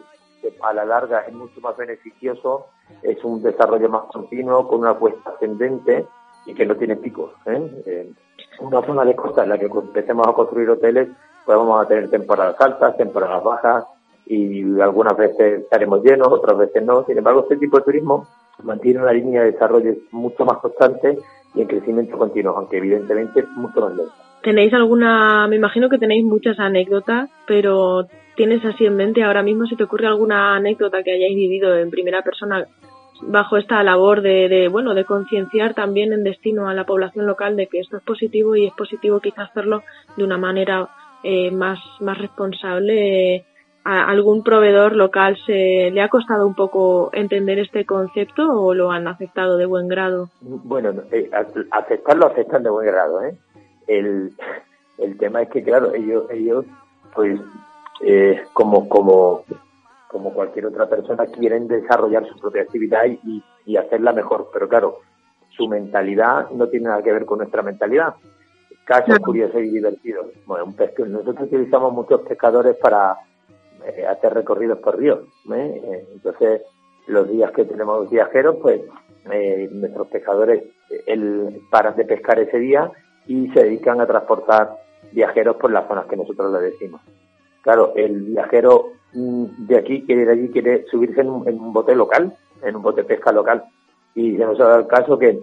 [0.61, 2.67] a la larga es mucho más beneficioso,
[3.01, 6.05] es un desarrollo más continuo, con una cuesta ascendente
[6.45, 7.31] y que no tiene picos.
[7.45, 7.83] ¿eh?
[7.85, 8.09] Eh,
[8.59, 11.09] una zona de costa en la que empecemos a construir hoteles,
[11.45, 13.85] pues vamos a tener temporadas altas, temporadas bajas,
[14.27, 17.05] y algunas veces estaremos llenos, otras veces no.
[17.05, 18.27] Sin embargo, este tipo de turismo
[18.63, 21.17] mantiene una línea de desarrollo mucho más constante
[21.53, 24.13] y en crecimiento continuo, aunque evidentemente es mucho más lento.
[24.41, 29.65] ¿Tenéis alguna, me imagino que tenéis muchas anécdotas, pero ¿tienes así en mente ahora mismo
[29.65, 32.67] si te ocurre alguna anécdota que hayáis vivido en primera persona
[33.27, 37.55] bajo esta labor de, de bueno, de concienciar también en destino a la población local
[37.55, 39.83] de que esto es positivo y es positivo quizás hacerlo
[40.17, 40.89] de una manera
[41.27, 43.43] eh, más, más responsable?
[43.83, 48.91] ¿A algún proveedor local se le ha costado un poco entender este concepto o lo
[48.91, 50.29] han aceptado de buen grado?
[50.41, 51.29] Bueno, eh,
[51.71, 53.35] aceptarlo aceptan de buen grado, ¿eh?
[53.87, 54.33] El,
[54.99, 56.65] el tema es que, claro, ellos, ellos
[57.15, 57.39] pues,
[58.01, 59.45] eh, como, como,
[60.15, 64.49] como cualquier otra persona, quieren desarrollar su propia actividad y, y hacerla mejor.
[64.53, 64.99] Pero claro,
[65.49, 68.13] su mentalidad no tiene nada que ver con nuestra mentalidad.
[68.85, 70.27] Casos curiosos y divertidos.
[70.45, 73.17] Bueno, un pesque, nosotros utilizamos muchos pescadores para
[73.85, 75.19] eh, hacer recorridos por ríos.
[75.51, 75.81] ¿eh?
[75.83, 76.07] ¿eh?
[76.13, 76.61] Entonces,
[77.07, 78.83] los días que tenemos viajeros, pues
[79.33, 80.63] eh, nuestros pescadores
[81.07, 82.89] el, paran de pescar ese día
[83.27, 84.77] y se dedican a transportar
[85.11, 87.01] viajeros por las zonas que nosotros le decimos.
[87.65, 92.37] Claro, el viajero mm, de aquí quiere ir allí, quiere subirse en un, bote local,
[92.61, 93.63] en un bote pesca local.
[94.13, 95.39] Y se nos ha dado el caso que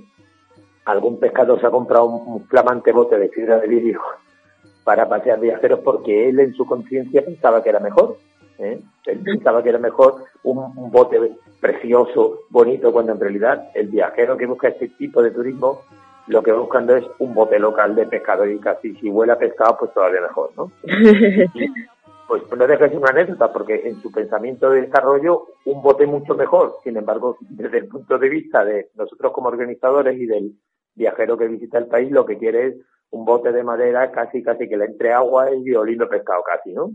[0.84, 4.00] algún pescador se ha comprado un, flamante bote de fibra de vidrio
[4.84, 8.18] para pasear viajeros porque él en su conciencia pensaba que era mejor.
[8.60, 8.80] ¿eh?
[9.06, 11.18] Él pensaba que era mejor un, un, bote
[11.60, 15.80] precioso, bonito, cuando en realidad el viajero que busca este tipo de turismo
[16.28, 19.38] lo que va buscando es un bote local de pescado y casi si huele a
[19.38, 20.70] pescado, pues todavía mejor, ¿no?
[22.40, 26.06] pues no deja de ser una anécdota, porque en su pensamiento de desarrollo, un bote
[26.06, 26.76] mucho mejor.
[26.82, 30.52] Sin embargo, desde el punto de vista de nosotros como organizadores y del
[30.94, 32.74] viajero que visita el país, lo que quiere es
[33.10, 36.72] un bote de madera casi, casi que le entre agua y violín de pescado casi,
[36.72, 36.92] ¿no?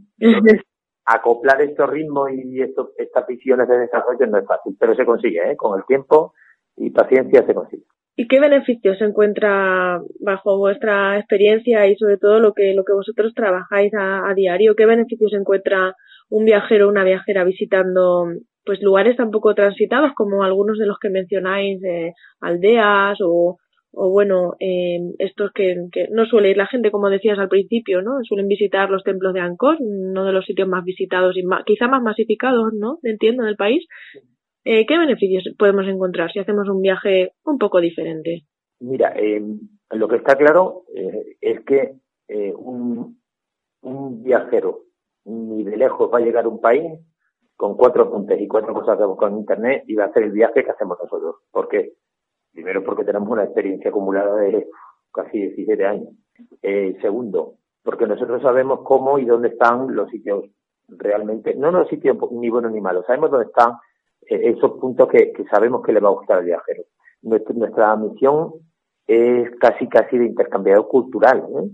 [1.05, 5.51] acoplar estos ritmos y estos, estas visiones de desarrollo no es fácil, pero se consigue,
[5.51, 5.55] ¿eh?
[5.55, 6.33] Con el tiempo
[6.75, 7.85] y paciencia se consigue.
[8.19, 12.93] ¿Y qué beneficios se encuentra bajo vuestra experiencia y sobre todo lo que, lo que
[12.93, 14.75] vosotros trabajáis a, diario?
[14.75, 15.93] ¿Qué beneficios encuentra
[16.31, 18.25] un viajero o una viajera visitando
[18.65, 23.57] pues lugares tan poco transitados como algunos de los que mencionáis, eh, aldeas o,
[23.91, 28.01] o bueno, eh, estos que, que, no suele ir la gente, como decías al principio,
[28.01, 28.23] ¿no?
[28.23, 32.01] Suelen visitar los templos de Angkor, uno de los sitios más visitados y quizá más
[32.01, 32.97] masificados, ¿no?
[33.03, 33.85] Entiendo, del país.
[34.69, 38.43] Eh, ¿Qué beneficios podemos encontrar si hacemos un viaje un poco diferente?
[38.81, 39.41] Mira, eh,
[39.91, 41.95] lo que está claro eh, es que
[42.27, 43.17] eh, un,
[43.83, 44.81] un, viajero
[45.23, 46.83] ni de lejos va a llegar a un país
[47.55, 50.33] con cuatro apuntes y cuatro cosas que buscar en Internet y va a hacer el
[50.33, 51.35] viaje que hacemos nosotros.
[51.49, 51.93] ¿Por qué?
[52.51, 54.67] Primero porque tenemos una experiencia acumulada de
[55.13, 56.09] casi 17 años.
[56.61, 57.53] Eh, segundo,
[57.83, 60.43] porque nosotros sabemos cómo y dónde están los sitios
[60.89, 63.71] realmente, no los sitios ni buenos ni malos, sabemos dónde están
[64.29, 66.83] esos puntos que, que, sabemos que le va a gustar al viajero.
[67.21, 68.53] Nuestra, nuestra misión
[69.07, 71.45] es casi casi de intercambiador cultural.
[71.55, 71.69] ¿eh?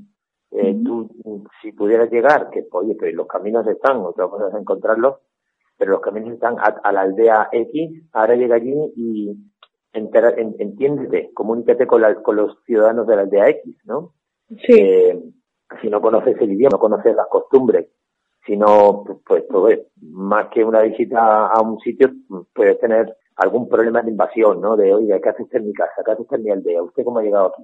[0.52, 1.10] Eh, tú,
[1.62, 5.18] si pudieras llegar, que oye, pues los caminos están, otra cosa es encontrarlos,
[5.78, 9.36] pero los caminos están a, la aldea X, ahora llega allí y
[9.92, 14.14] entera, en, entiéndete, comunícate con, la, con los ciudadanos de la aldea X, ¿no?
[14.50, 14.74] Sí.
[14.80, 15.24] Eh,
[15.82, 17.88] si no conoces el idioma, no conoces las costumbres,
[18.46, 22.12] sino pues, pues, más que una visita a un sitio
[22.54, 24.76] puedes tener algún problema de invasión, ¿no?
[24.76, 26.04] De, oiga, ¿qué hace usted en mi casa?
[26.06, 26.84] ¿Qué hace usted en mi aldea?
[26.84, 27.64] ¿Usted cómo ha llegado aquí?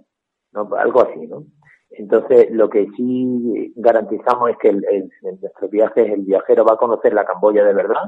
[0.51, 0.69] ¿No?
[0.75, 1.43] Algo así, ¿no?
[1.91, 5.09] Entonces, lo que sí garantizamos es que en
[5.41, 8.03] nuestros viajes el viajero va a conocer la Camboya de verdad,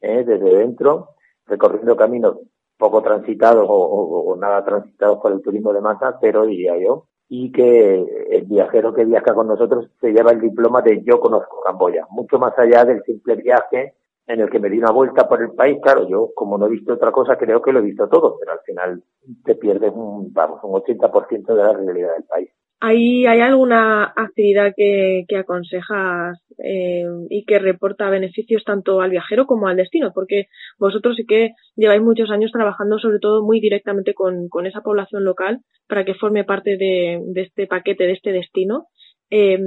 [0.00, 0.22] ¿eh?
[0.24, 1.10] desde dentro,
[1.46, 2.38] recorriendo caminos
[2.76, 7.06] poco transitados o, o, o, nada transitados por el turismo de masa, pero diría yo,
[7.28, 11.62] y que el viajero que viaja con nosotros se lleva el diploma de yo conozco
[11.64, 13.94] Camboya, mucho más allá del simple viaje
[14.26, 15.78] en el que me di una vuelta por el país.
[15.82, 18.52] Claro, yo como no he visto otra cosa, creo que lo he visto todo, pero
[18.52, 19.02] al final
[19.44, 22.50] te pierdes un, vamos, un 80% de la realidad del país.
[22.84, 29.46] ¿Hay, ¿Hay alguna actividad que, que aconsejas eh, y que reporta beneficios tanto al viajero
[29.46, 30.10] como al destino?
[30.12, 30.46] Porque
[30.80, 35.22] vosotros sí que lleváis muchos años trabajando sobre todo muy directamente con, con esa población
[35.22, 38.88] local para que forme parte de, de este paquete, de este destino.
[39.30, 39.60] Eh,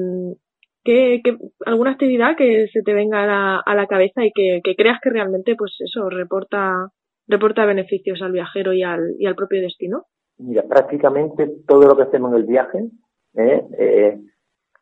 [0.84, 1.22] ¿qué,
[1.66, 5.00] alguna actividad que se te venga a la, a la cabeza y que, que, creas
[5.02, 6.90] que realmente pues eso reporta,
[7.30, 10.04] reporta beneficios al viajero y al, y al propio destino?
[10.38, 12.90] Mira, prácticamente todo lo que hacemos en el viaje
[13.36, 13.68] ¿eh?
[13.78, 14.22] Eh,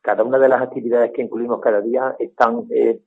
[0.01, 2.99] cada una de las actividades que incluimos cada día están eh,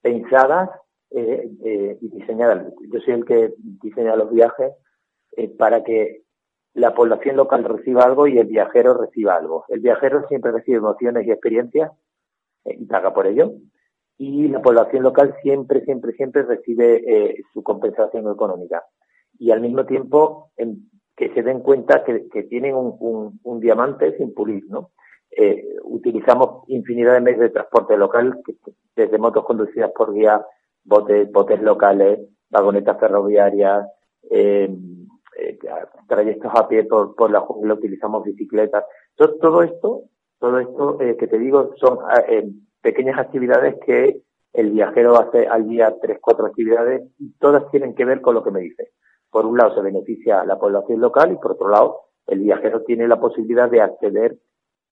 [0.00, 0.70] pensadas
[1.10, 2.72] eh, y diseñadas.
[2.92, 4.72] Yo soy el que diseña los viajes
[5.56, 6.22] para que
[6.74, 9.64] la población local reciba algo y el viajero reciba algo.
[9.68, 11.92] El viajero siempre recibe emociones y experiencias
[12.64, 13.52] y paga por ello.
[14.20, 18.84] y la población local siempre, siempre, siempre recibe eh, su compensación económica.
[19.38, 20.50] Y al mismo tiempo
[21.18, 24.92] que se den cuenta que, tienen un, diamante sin pulir, ¿no?
[25.36, 28.40] Eh, utilizamos infinidad de medios de transporte local,
[28.94, 30.40] desde motos conducidas por guía,
[30.84, 33.88] botes, botes locales, vagonetas ferroviarias,
[34.30, 34.72] eh,
[35.40, 35.58] eh,
[36.06, 38.84] trayectos a pie por, por la jungla, utilizamos bicicletas.
[39.16, 40.02] Todo, todo esto,
[40.38, 41.98] todo esto que te digo son
[42.80, 48.04] pequeñas actividades que el viajero hace al día tres, cuatro actividades y todas tienen que
[48.04, 48.92] ver con lo que me dice.
[49.30, 52.82] Por un lado se beneficia a la población local y por otro lado el viajero
[52.82, 54.38] tiene la posibilidad de acceder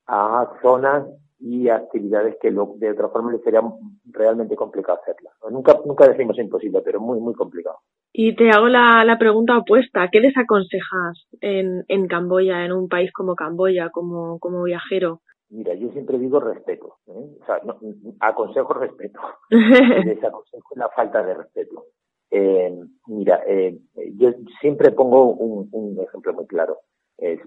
[0.07, 1.07] a zonas
[1.39, 3.61] y actividades que de otra forma le sería
[4.07, 5.35] realmente complicado hacerlas.
[5.51, 7.79] Nunca, nunca decimos imposible, pero muy, muy complicado.
[8.13, 10.09] Y te hago la, la pregunta opuesta.
[10.11, 15.21] ¿Qué les aconsejas en, en Camboya, en un país como Camboya, como, como viajero?
[15.51, 16.97] Mira, yo siempre digo respeto.
[17.09, 17.37] ¿eh?
[17.43, 17.79] O sea, no,
[18.21, 19.21] aconsejo respeto.
[19.51, 21.85] Desaconsejo la falta de respeto.
[22.31, 22.75] Eh,
[23.07, 23.79] mira, eh,
[24.15, 26.79] yo siempre pongo un, ejemplo muy claro.
[27.19, 27.41] Eh,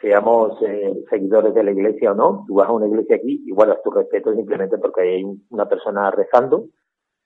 [0.00, 0.58] seamos
[1.10, 3.90] seguidores de la iglesia o no, tú vas a una iglesia aquí y guardas tu
[3.90, 6.66] respeto simplemente porque hay una persona rezando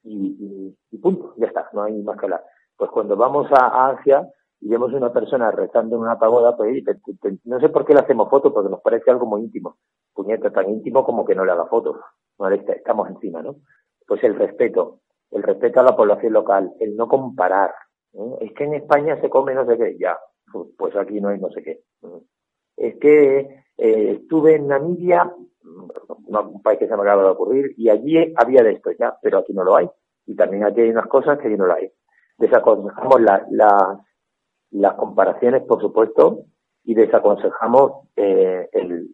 [0.03, 2.45] y, y, punto, ya está, no hay más que hablar.
[2.76, 4.26] Pues cuando vamos a, Asia
[4.61, 6.83] y vemos una persona rezando en una pagoda, pues
[7.45, 9.76] no sé por qué le hacemos fotos, porque nos parece algo muy íntimo.
[10.14, 11.97] Puñeta, tan íntimo como que no le haga fotos.
[12.39, 13.57] No, estamos encima, ¿no?
[14.07, 15.01] Pues el respeto,
[15.31, 17.72] el respeto a la población local, el no comparar.
[18.41, 20.18] Es que en España se come no sé qué, ya,
[20.76, 21.83] pues aquí no hay no sé qué
[22.81, 23.39] es que
[23.76, 25.31] eh, estuve en Namibia,
[25.62, 29.39] un país que se me acaba de ocurrir, y allí había de esto ya, pero
[29.39, 29.89] aquí no lo hay.
[30.26, 31.93] Y también aquí hay unas cosas que aquí no lo hay.
[32.39, 33.20] Desaconsejamos
[34.70, 36.47] las comparaciones, por supuesto,
[36.85, 39.11] y desaconsejamos eh, el,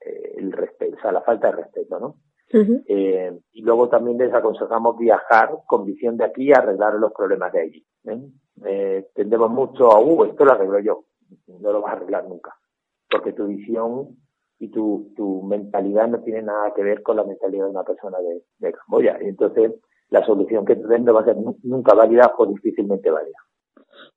[0.00, 2.16] el respeto, o sea, la falta de respeto, ¿no?
[2.52, 7.60] Eh, y luego también desaconsejamos viajar con visión de aquí y arreglar los problemas de
[7.60, 7.86] allí.
[8.04, 8.20] ¿eh?
[8.64, 11.04] Eh, tendemos mucho a, uh, esto lo arreglo yo.
[11.46, 12.54] No lo vas a arreglar nunca
[13.10, 14.16] porque tu visión
[14.58, 18.18] y tu, tu mentalidad no tiene nada que ver con la mentalidad de una persona
[18.18, 19.18] de, de Camboya.
[19.20, 19.72] Y entonces
[20.10, 23.38] la solución que te den no va a ser nunca válida o difícilmente válida.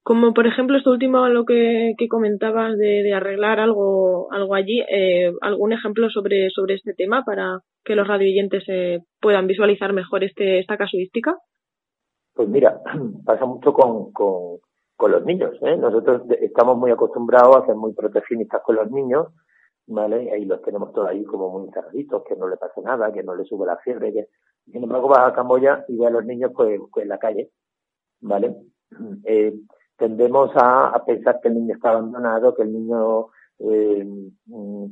[0.03, 5.71] Como por ejemplo esto último lo que, comentabas de, arreglar algo algo allí, eh, algún
[5.71, 10.77] ejemplo sobre sobre este tema para que los radioyentes eh, puedan visualizar mejor este esta
[10.77, 11.37] casuística.
[12.33, 12.81] Pues mira,
[13.25, 14.11] pasa mucho con,
[15.03, 15.51] con los niños.
[15.61, 15.77] ¿eh?
[15.77, 19.27] Nosotros estamos muy acostumbrados a ser muy proteccionistas con los niños,
[19.87, 20.31] ¿vale?
[20.31, 23.35] Ahí los tenemos todos ahí como muy encerraditos, que no le pasa nada, que no
[23.35, 24.27] le sube la fiebre, que
[24.71, 27.51] sin embargo vas a Camboya y ve a los niños pues, pues en la calle,
[28.21, 28.55] ¿vale?
[29.23, 29.53] Eh,
[29.97, 33.27] tendemos a, pensar que el niño está abandonado, que el niño
[33.59, 34.05] eh,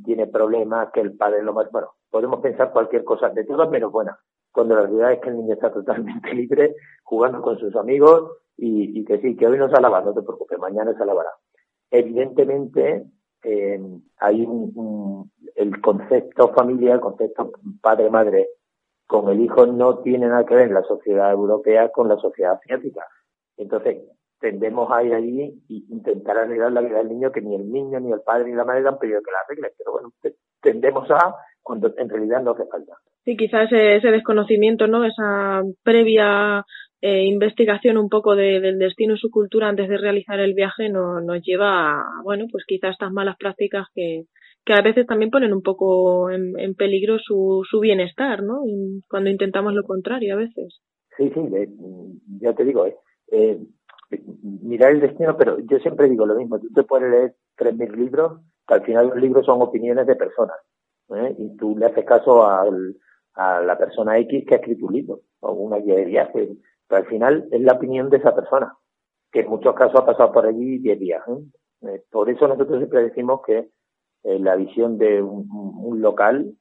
[0.04, 3.92] tiene problemas, que el padre lo más, bueno, podemos pensar cualquier cosa, de todas menos
[3.92, 4.16] buenas,
[4.50, 9.04] cuando la realidad es que el niño está totalmente libre, jugando con sus amigos, y,
[9.04, 11.30] que sí, que hoy no se alaba, no te preocupes, mañana se alabará.
[11.90, 13.04] Evidentemente,
[13.42, 13.80] eh,
[14.18, 17.50] hay un, el concepto familia, el concepto
[17.80, 18.48] padre-madre
[19.06, 22.52] con el hijo no tiene nada que ver en la sociedad europea con la sociedad
[22.54, 23.06] asiática.
[23.62, 23.98] Entonces,
[24.40, 28.00] tendemos a ir allí e intentar arreglar la vida del niño que ni el niño,
[28.00, 29.72] ni el padre, ni la madre han pedido que la arregle.
[29.78, 30.12] Pero bueno,
[30.60, 32.92] tendemos a cuando en realidad no hace falta.
[33.24, 35.04] Sí, quizás ese, ese desconocimiento, ¿no?
[35.04, 36.64] Esa previa
[37.00, 40.88] eh, investigación un poco de, del destino y su cultura antes de realizar el viaje
[40.88, 44.24] no, nos lleva a, bueno, pues quizás estas malas prácticas que,
[44.64, 48.62] que a veces también ponen un poco en, en peligro su, su bienestar, ¿no?
[48.66, 50.80] Y cuando intentamos lo contrario a veces.
[51.16, 51.40] Sí, sí,
[52.40, 52.96] ya te digo, eh,
[53.32, 53.58] eh,
[54.42, 58.40] mirar el destino, pero yo siempre digo lo mismo, tú te puedes leer 3.000 libros,
[58.66, 60.56] que al final los libros son opiniones de personas,
[61.16, 61.34] ¿eh?
[61.38, 62.96] y tú le haces caso al,
[63.34, 66.56] a la persona X que ha escrito un libro, o una guía de viaje,
[66.88, 68.76] al final es la opinión de esa persona,
[69.30, 71.22] que en muchos casos ha pasado por allí 10 días.
[71.28, 71.88] ¿eh?
[71.88, 73.70] Eh, por eso nosotros siempre decimos que
[74.24, 76.54] eh, la visión de un, un, local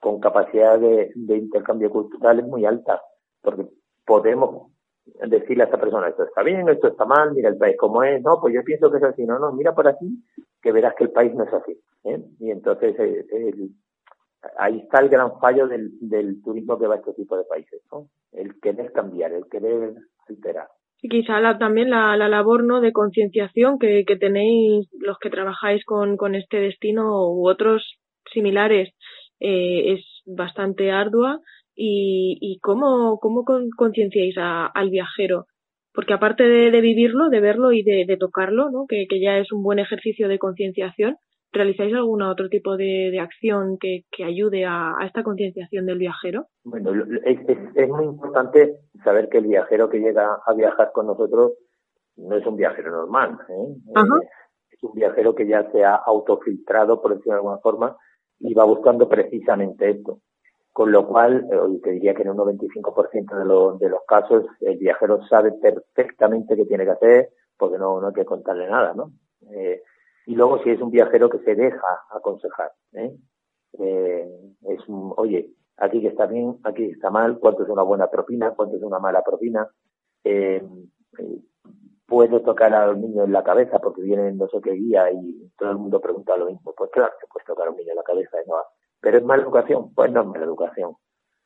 [0.00, 3.00] con capacidad de, de intercambio cultural es muy alta,
[3.40, 3.68] porque
[4.04, 4.72] podemos
[5.04, 8.22] decirle a esa persona, esto está bien, esto está mal, mira el país como es,
[8.22, 10.22] no, pues yo pienso que es así, no, no, mira por aquí,
[10.62, 11.78] que verás que el país no es así.
[12.04, 12.22] ¿eh?
[12.38, 13.70] Y entonces eh, el,
[14.56, 17.82] ahí está el gran fallo del, turismo que va a este tipo de países.
[18.32, 19.94] El querer cambiar, el querer
[20.28, 20.68] alterar.
[21.02, 22.80] Y quizá la, también la, la labor ¿no?
[22.80, 27.98] de concienciación que, que tenéis los que trabajáis con, con este destino u otros
[28.32, 28.94] similares
[29.40, 31.40] eh, es bastante ardua
[31.82, 33.44] y, y cómo, cómo
[33.76, 35.46] concienciáis al viajero
[35.92, 38.86] porque aparte de, de, vivirlo, de verlo y de, de tocarlo, ¿no?
[38.88, 41.16] que, que ya es un buen ejercicio de concienciación,
[41.52, 46.46] ¿realizáis algún otro tipo de, acción que, ayude a, esta concienciación del viajero?
[46.64, 46.92] Bueno,
[47.24, 47.38] es,
[47.74, 51.54] es, muy importante saber que el viajero que llega a viajar con nosotros
[52.16, 53.38] no es un viajero normal.
[53.48, 53.74] ¿eh?
[53.96, 54.28] eh
[54.70, 57.96] es un viajero que ya se ha autofiltrado, por decirlo de alguna forma,
[58.38, 60.20] y va buscando precisamente esto.
[60.72, 64.46] Con lo cual, eh, te diría que en un 95% de, los de los casos
[64.60, 68.94] el viajero sabe perfectamente qué tiene que hacer, porque no, no hay que contarle nada,
[68.94, 69.12] ¿no?
[69.50, 69.82] Eh,
[70.26, 73.16] y luego si es un viajero que se deja aconsejar, ¿eh?
[73.78, 74.28] eh
[74.68, 78.52] es un, oye, aquí que está bien, aquí está mal, cuánto es una buena propina,
[78.52, 79.68] cuánto es una mala propina,
[80.22, 80.62] eh,
[82.06, 85.50] puedo tocar a los niños en la cabeza porque vienen no sé qué guía y
[85.56, 86.74] todo el mundo pregunta lo mismo.
[86.76, 88.56] Pues claro, que puedes tocar a un niño en la cabeza y no
[89.00, 90.96] Pero es mala educación, pues no es mala educación.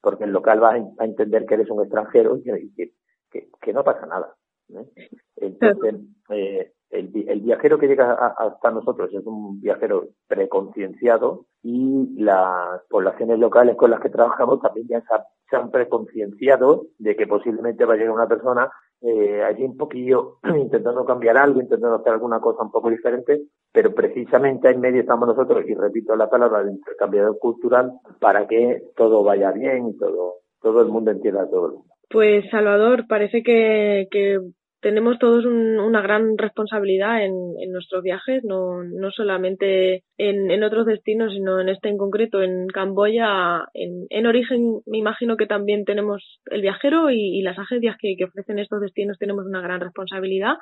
[0.00, 2.92] Porque el local va a entender que eres un extranjero y que,
[3.30, 4.34] que, que no pasa nada.
[4.70, 5.10] ¿eh?
[5.36, 5.94] Entonces,
[6.30, 13.38] eh, el, el, viajero que llega hasta nosotros es un viajero preconcienciado y las poblaciones
[13.38, 15.02] locales con las que trabajamos también ya
[15.50, 18.70] se han preconcienciado de que posiblemente va a llegar una persona
[19.06, 23.42] eh, allí un poquillo intentando cambiar algo, intentando hacer alguna cosa un poco diferente,
[23.72, 28.82] pero precisamente en medio estamos nosotros, y repito la palabra, de intercambiador cultural, para que
[28.96, 31.94] todo vaya bien y todo, todo el mundo entienda a todo el mundo.
[32.08, 34.38] Pues Salvador, parece que, que
[34.84, 41.58] tenemos todos una gran responsabilidad en, nuestros viajes, no, no solamente en, otros destinos, sino
[41.58, 43.64] en este en concreto, en Camboya.
[43.72, 48.82] En, origen, me imagino que también tenemos el viajero y, las agencias que, ofrecen estos
[48.82, 50.56] destinos tenemos una gran responsabilidad.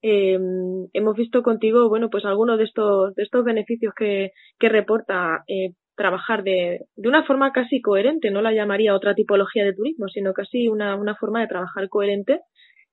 [0.00, 5.44] Em, hemos visto contigo, bueno, pues algunos de estos, de estos beneficios que, que reporta
[5.48, 10.08] eh, trabajar de, de una forma casi coherente, no la llamaría otra tipología de turismo,
[10.08, 12.40] sino casi una, una forma de trabajar coherente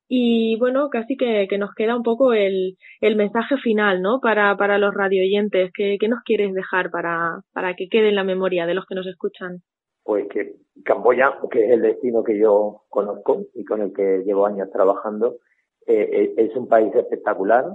[0.08, 4.20] y bueno, casi que, que nos queda un poco el, el mensaje final, ¿no?
[4.22, 5.72] Para, para los radioyentes.
[5.74, 8.96] ¿Qué, ¿Qué nos quieres dejar para, para que quede en la memoria de los que
[8.96, 9.62] nos escuchan?
[10.04, 10.56] Pues que
[10.86, 15.38] Camboya, que es el destino que yo conozco y con el que llevo años trabajando,
[15.86, 17.66] eh, eh es un país espectacular,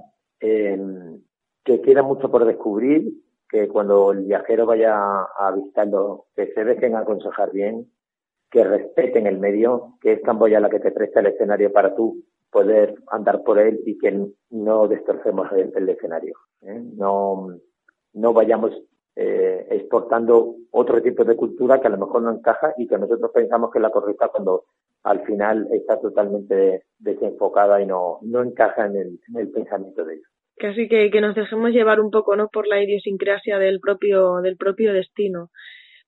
[0.41, 0.80] eh,
[1.62, 3.12] que queda mucho por descubrir,
[3.51, 7.87] que cuando el viajero vaya a visitarlo, que se dejen aconsejar bien,
[8.53, 12.22] que respeten el medio, que es Camboya la que te presta el escenario para tú
[12.50, 16.34] poder andar por él y que no destrocemos el, escenario.
[16.61, 16.82] ¿eh?
[16.94, 17.48] No,
[18.12, 18.72] no vayamos
[19.16, 23.30] eh, exportando otro tipo de cultura que a lo mejor no encaja y que nosotros
[23.32, 24.64] pensamos que es la correcta cuando
[25.05, 30.14] al final está totalmente desenfocada y no, no encaja en el, en el pensamiento de
[30.14, 30.28] ellos.
[30.59, 34.59] Casi que, que nos dejemos llevar un poco no por la idiosincrasia del propio, del
[34.59, 35.48] propio destino.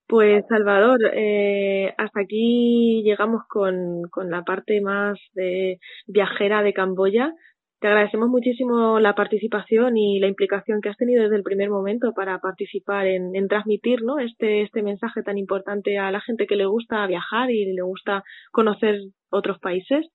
[0.06, 7.32] Pues Salvador, eh, hasta aquí llegamos con, con la parte más de viajera de Camboya.
[7.80, 12.12] Te agradecemos muchísimo la participación y la implicación que has tenido desde el primer momento
[12.12, 14.18] para participar en, en transmitir ¿no?
[14.18, 18.22] este, este mensaje tan importante a la gente que le gusta viajar y le gusta
[18.52, 18.96] conocer
[19.30, 20.06] otros países.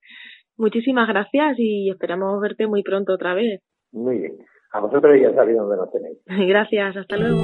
[0.58, 3.62] Muchísimas gracias y esperamos verte muy pronto otra vez.
[3.92, 4.34] Muy bien.
[4.72, 6.18] A vosotros ya sabéis dónde nos tenéis.
[6.28, 7.44] Gracias, hasta luego.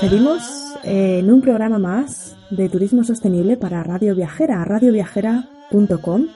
[0.00, 0.42] despedimos
[0.84, 6.26] en un programa más de turismo sostenible para Radio Viajera, radioviajera.com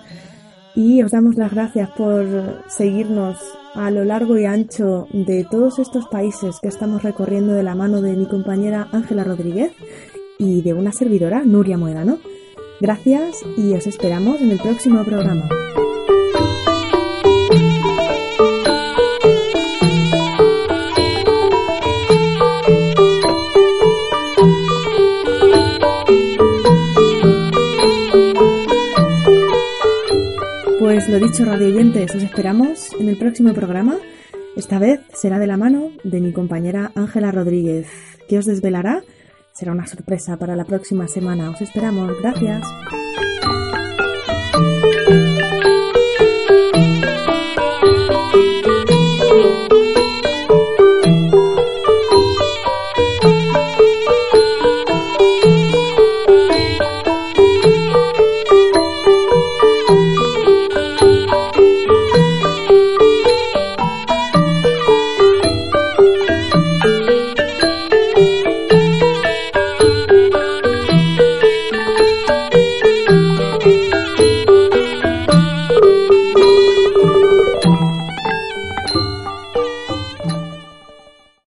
[0.74, 3.36] y os damos las gracias por seguirnos
[3.74, 8.00] a lo largo y ancho de todos estos países que estamos recorriendo de la mano
[8.00, 9.72] de mi compañera Ángela Rodríguez
[10.38, 12.18] y de una servidora, Nuria Moedano.
[12.80, 15.50] Gracias y os esperamos en el próximo programa.
[31.01, 33.96] Pues lo dicho, radio oyentes, os esperamos en el próximo programa.
[34.55, 37.88] Esta vez será de la mano de mi compañera Ángela Rodríguez,
[38.28, 39.03] que os desvelará.
[39.55, 41.48] Será una sorpresa para la próxima semana.
[41.53, 42.12] Os esperamos.
[42.20, 42.66] Gracias.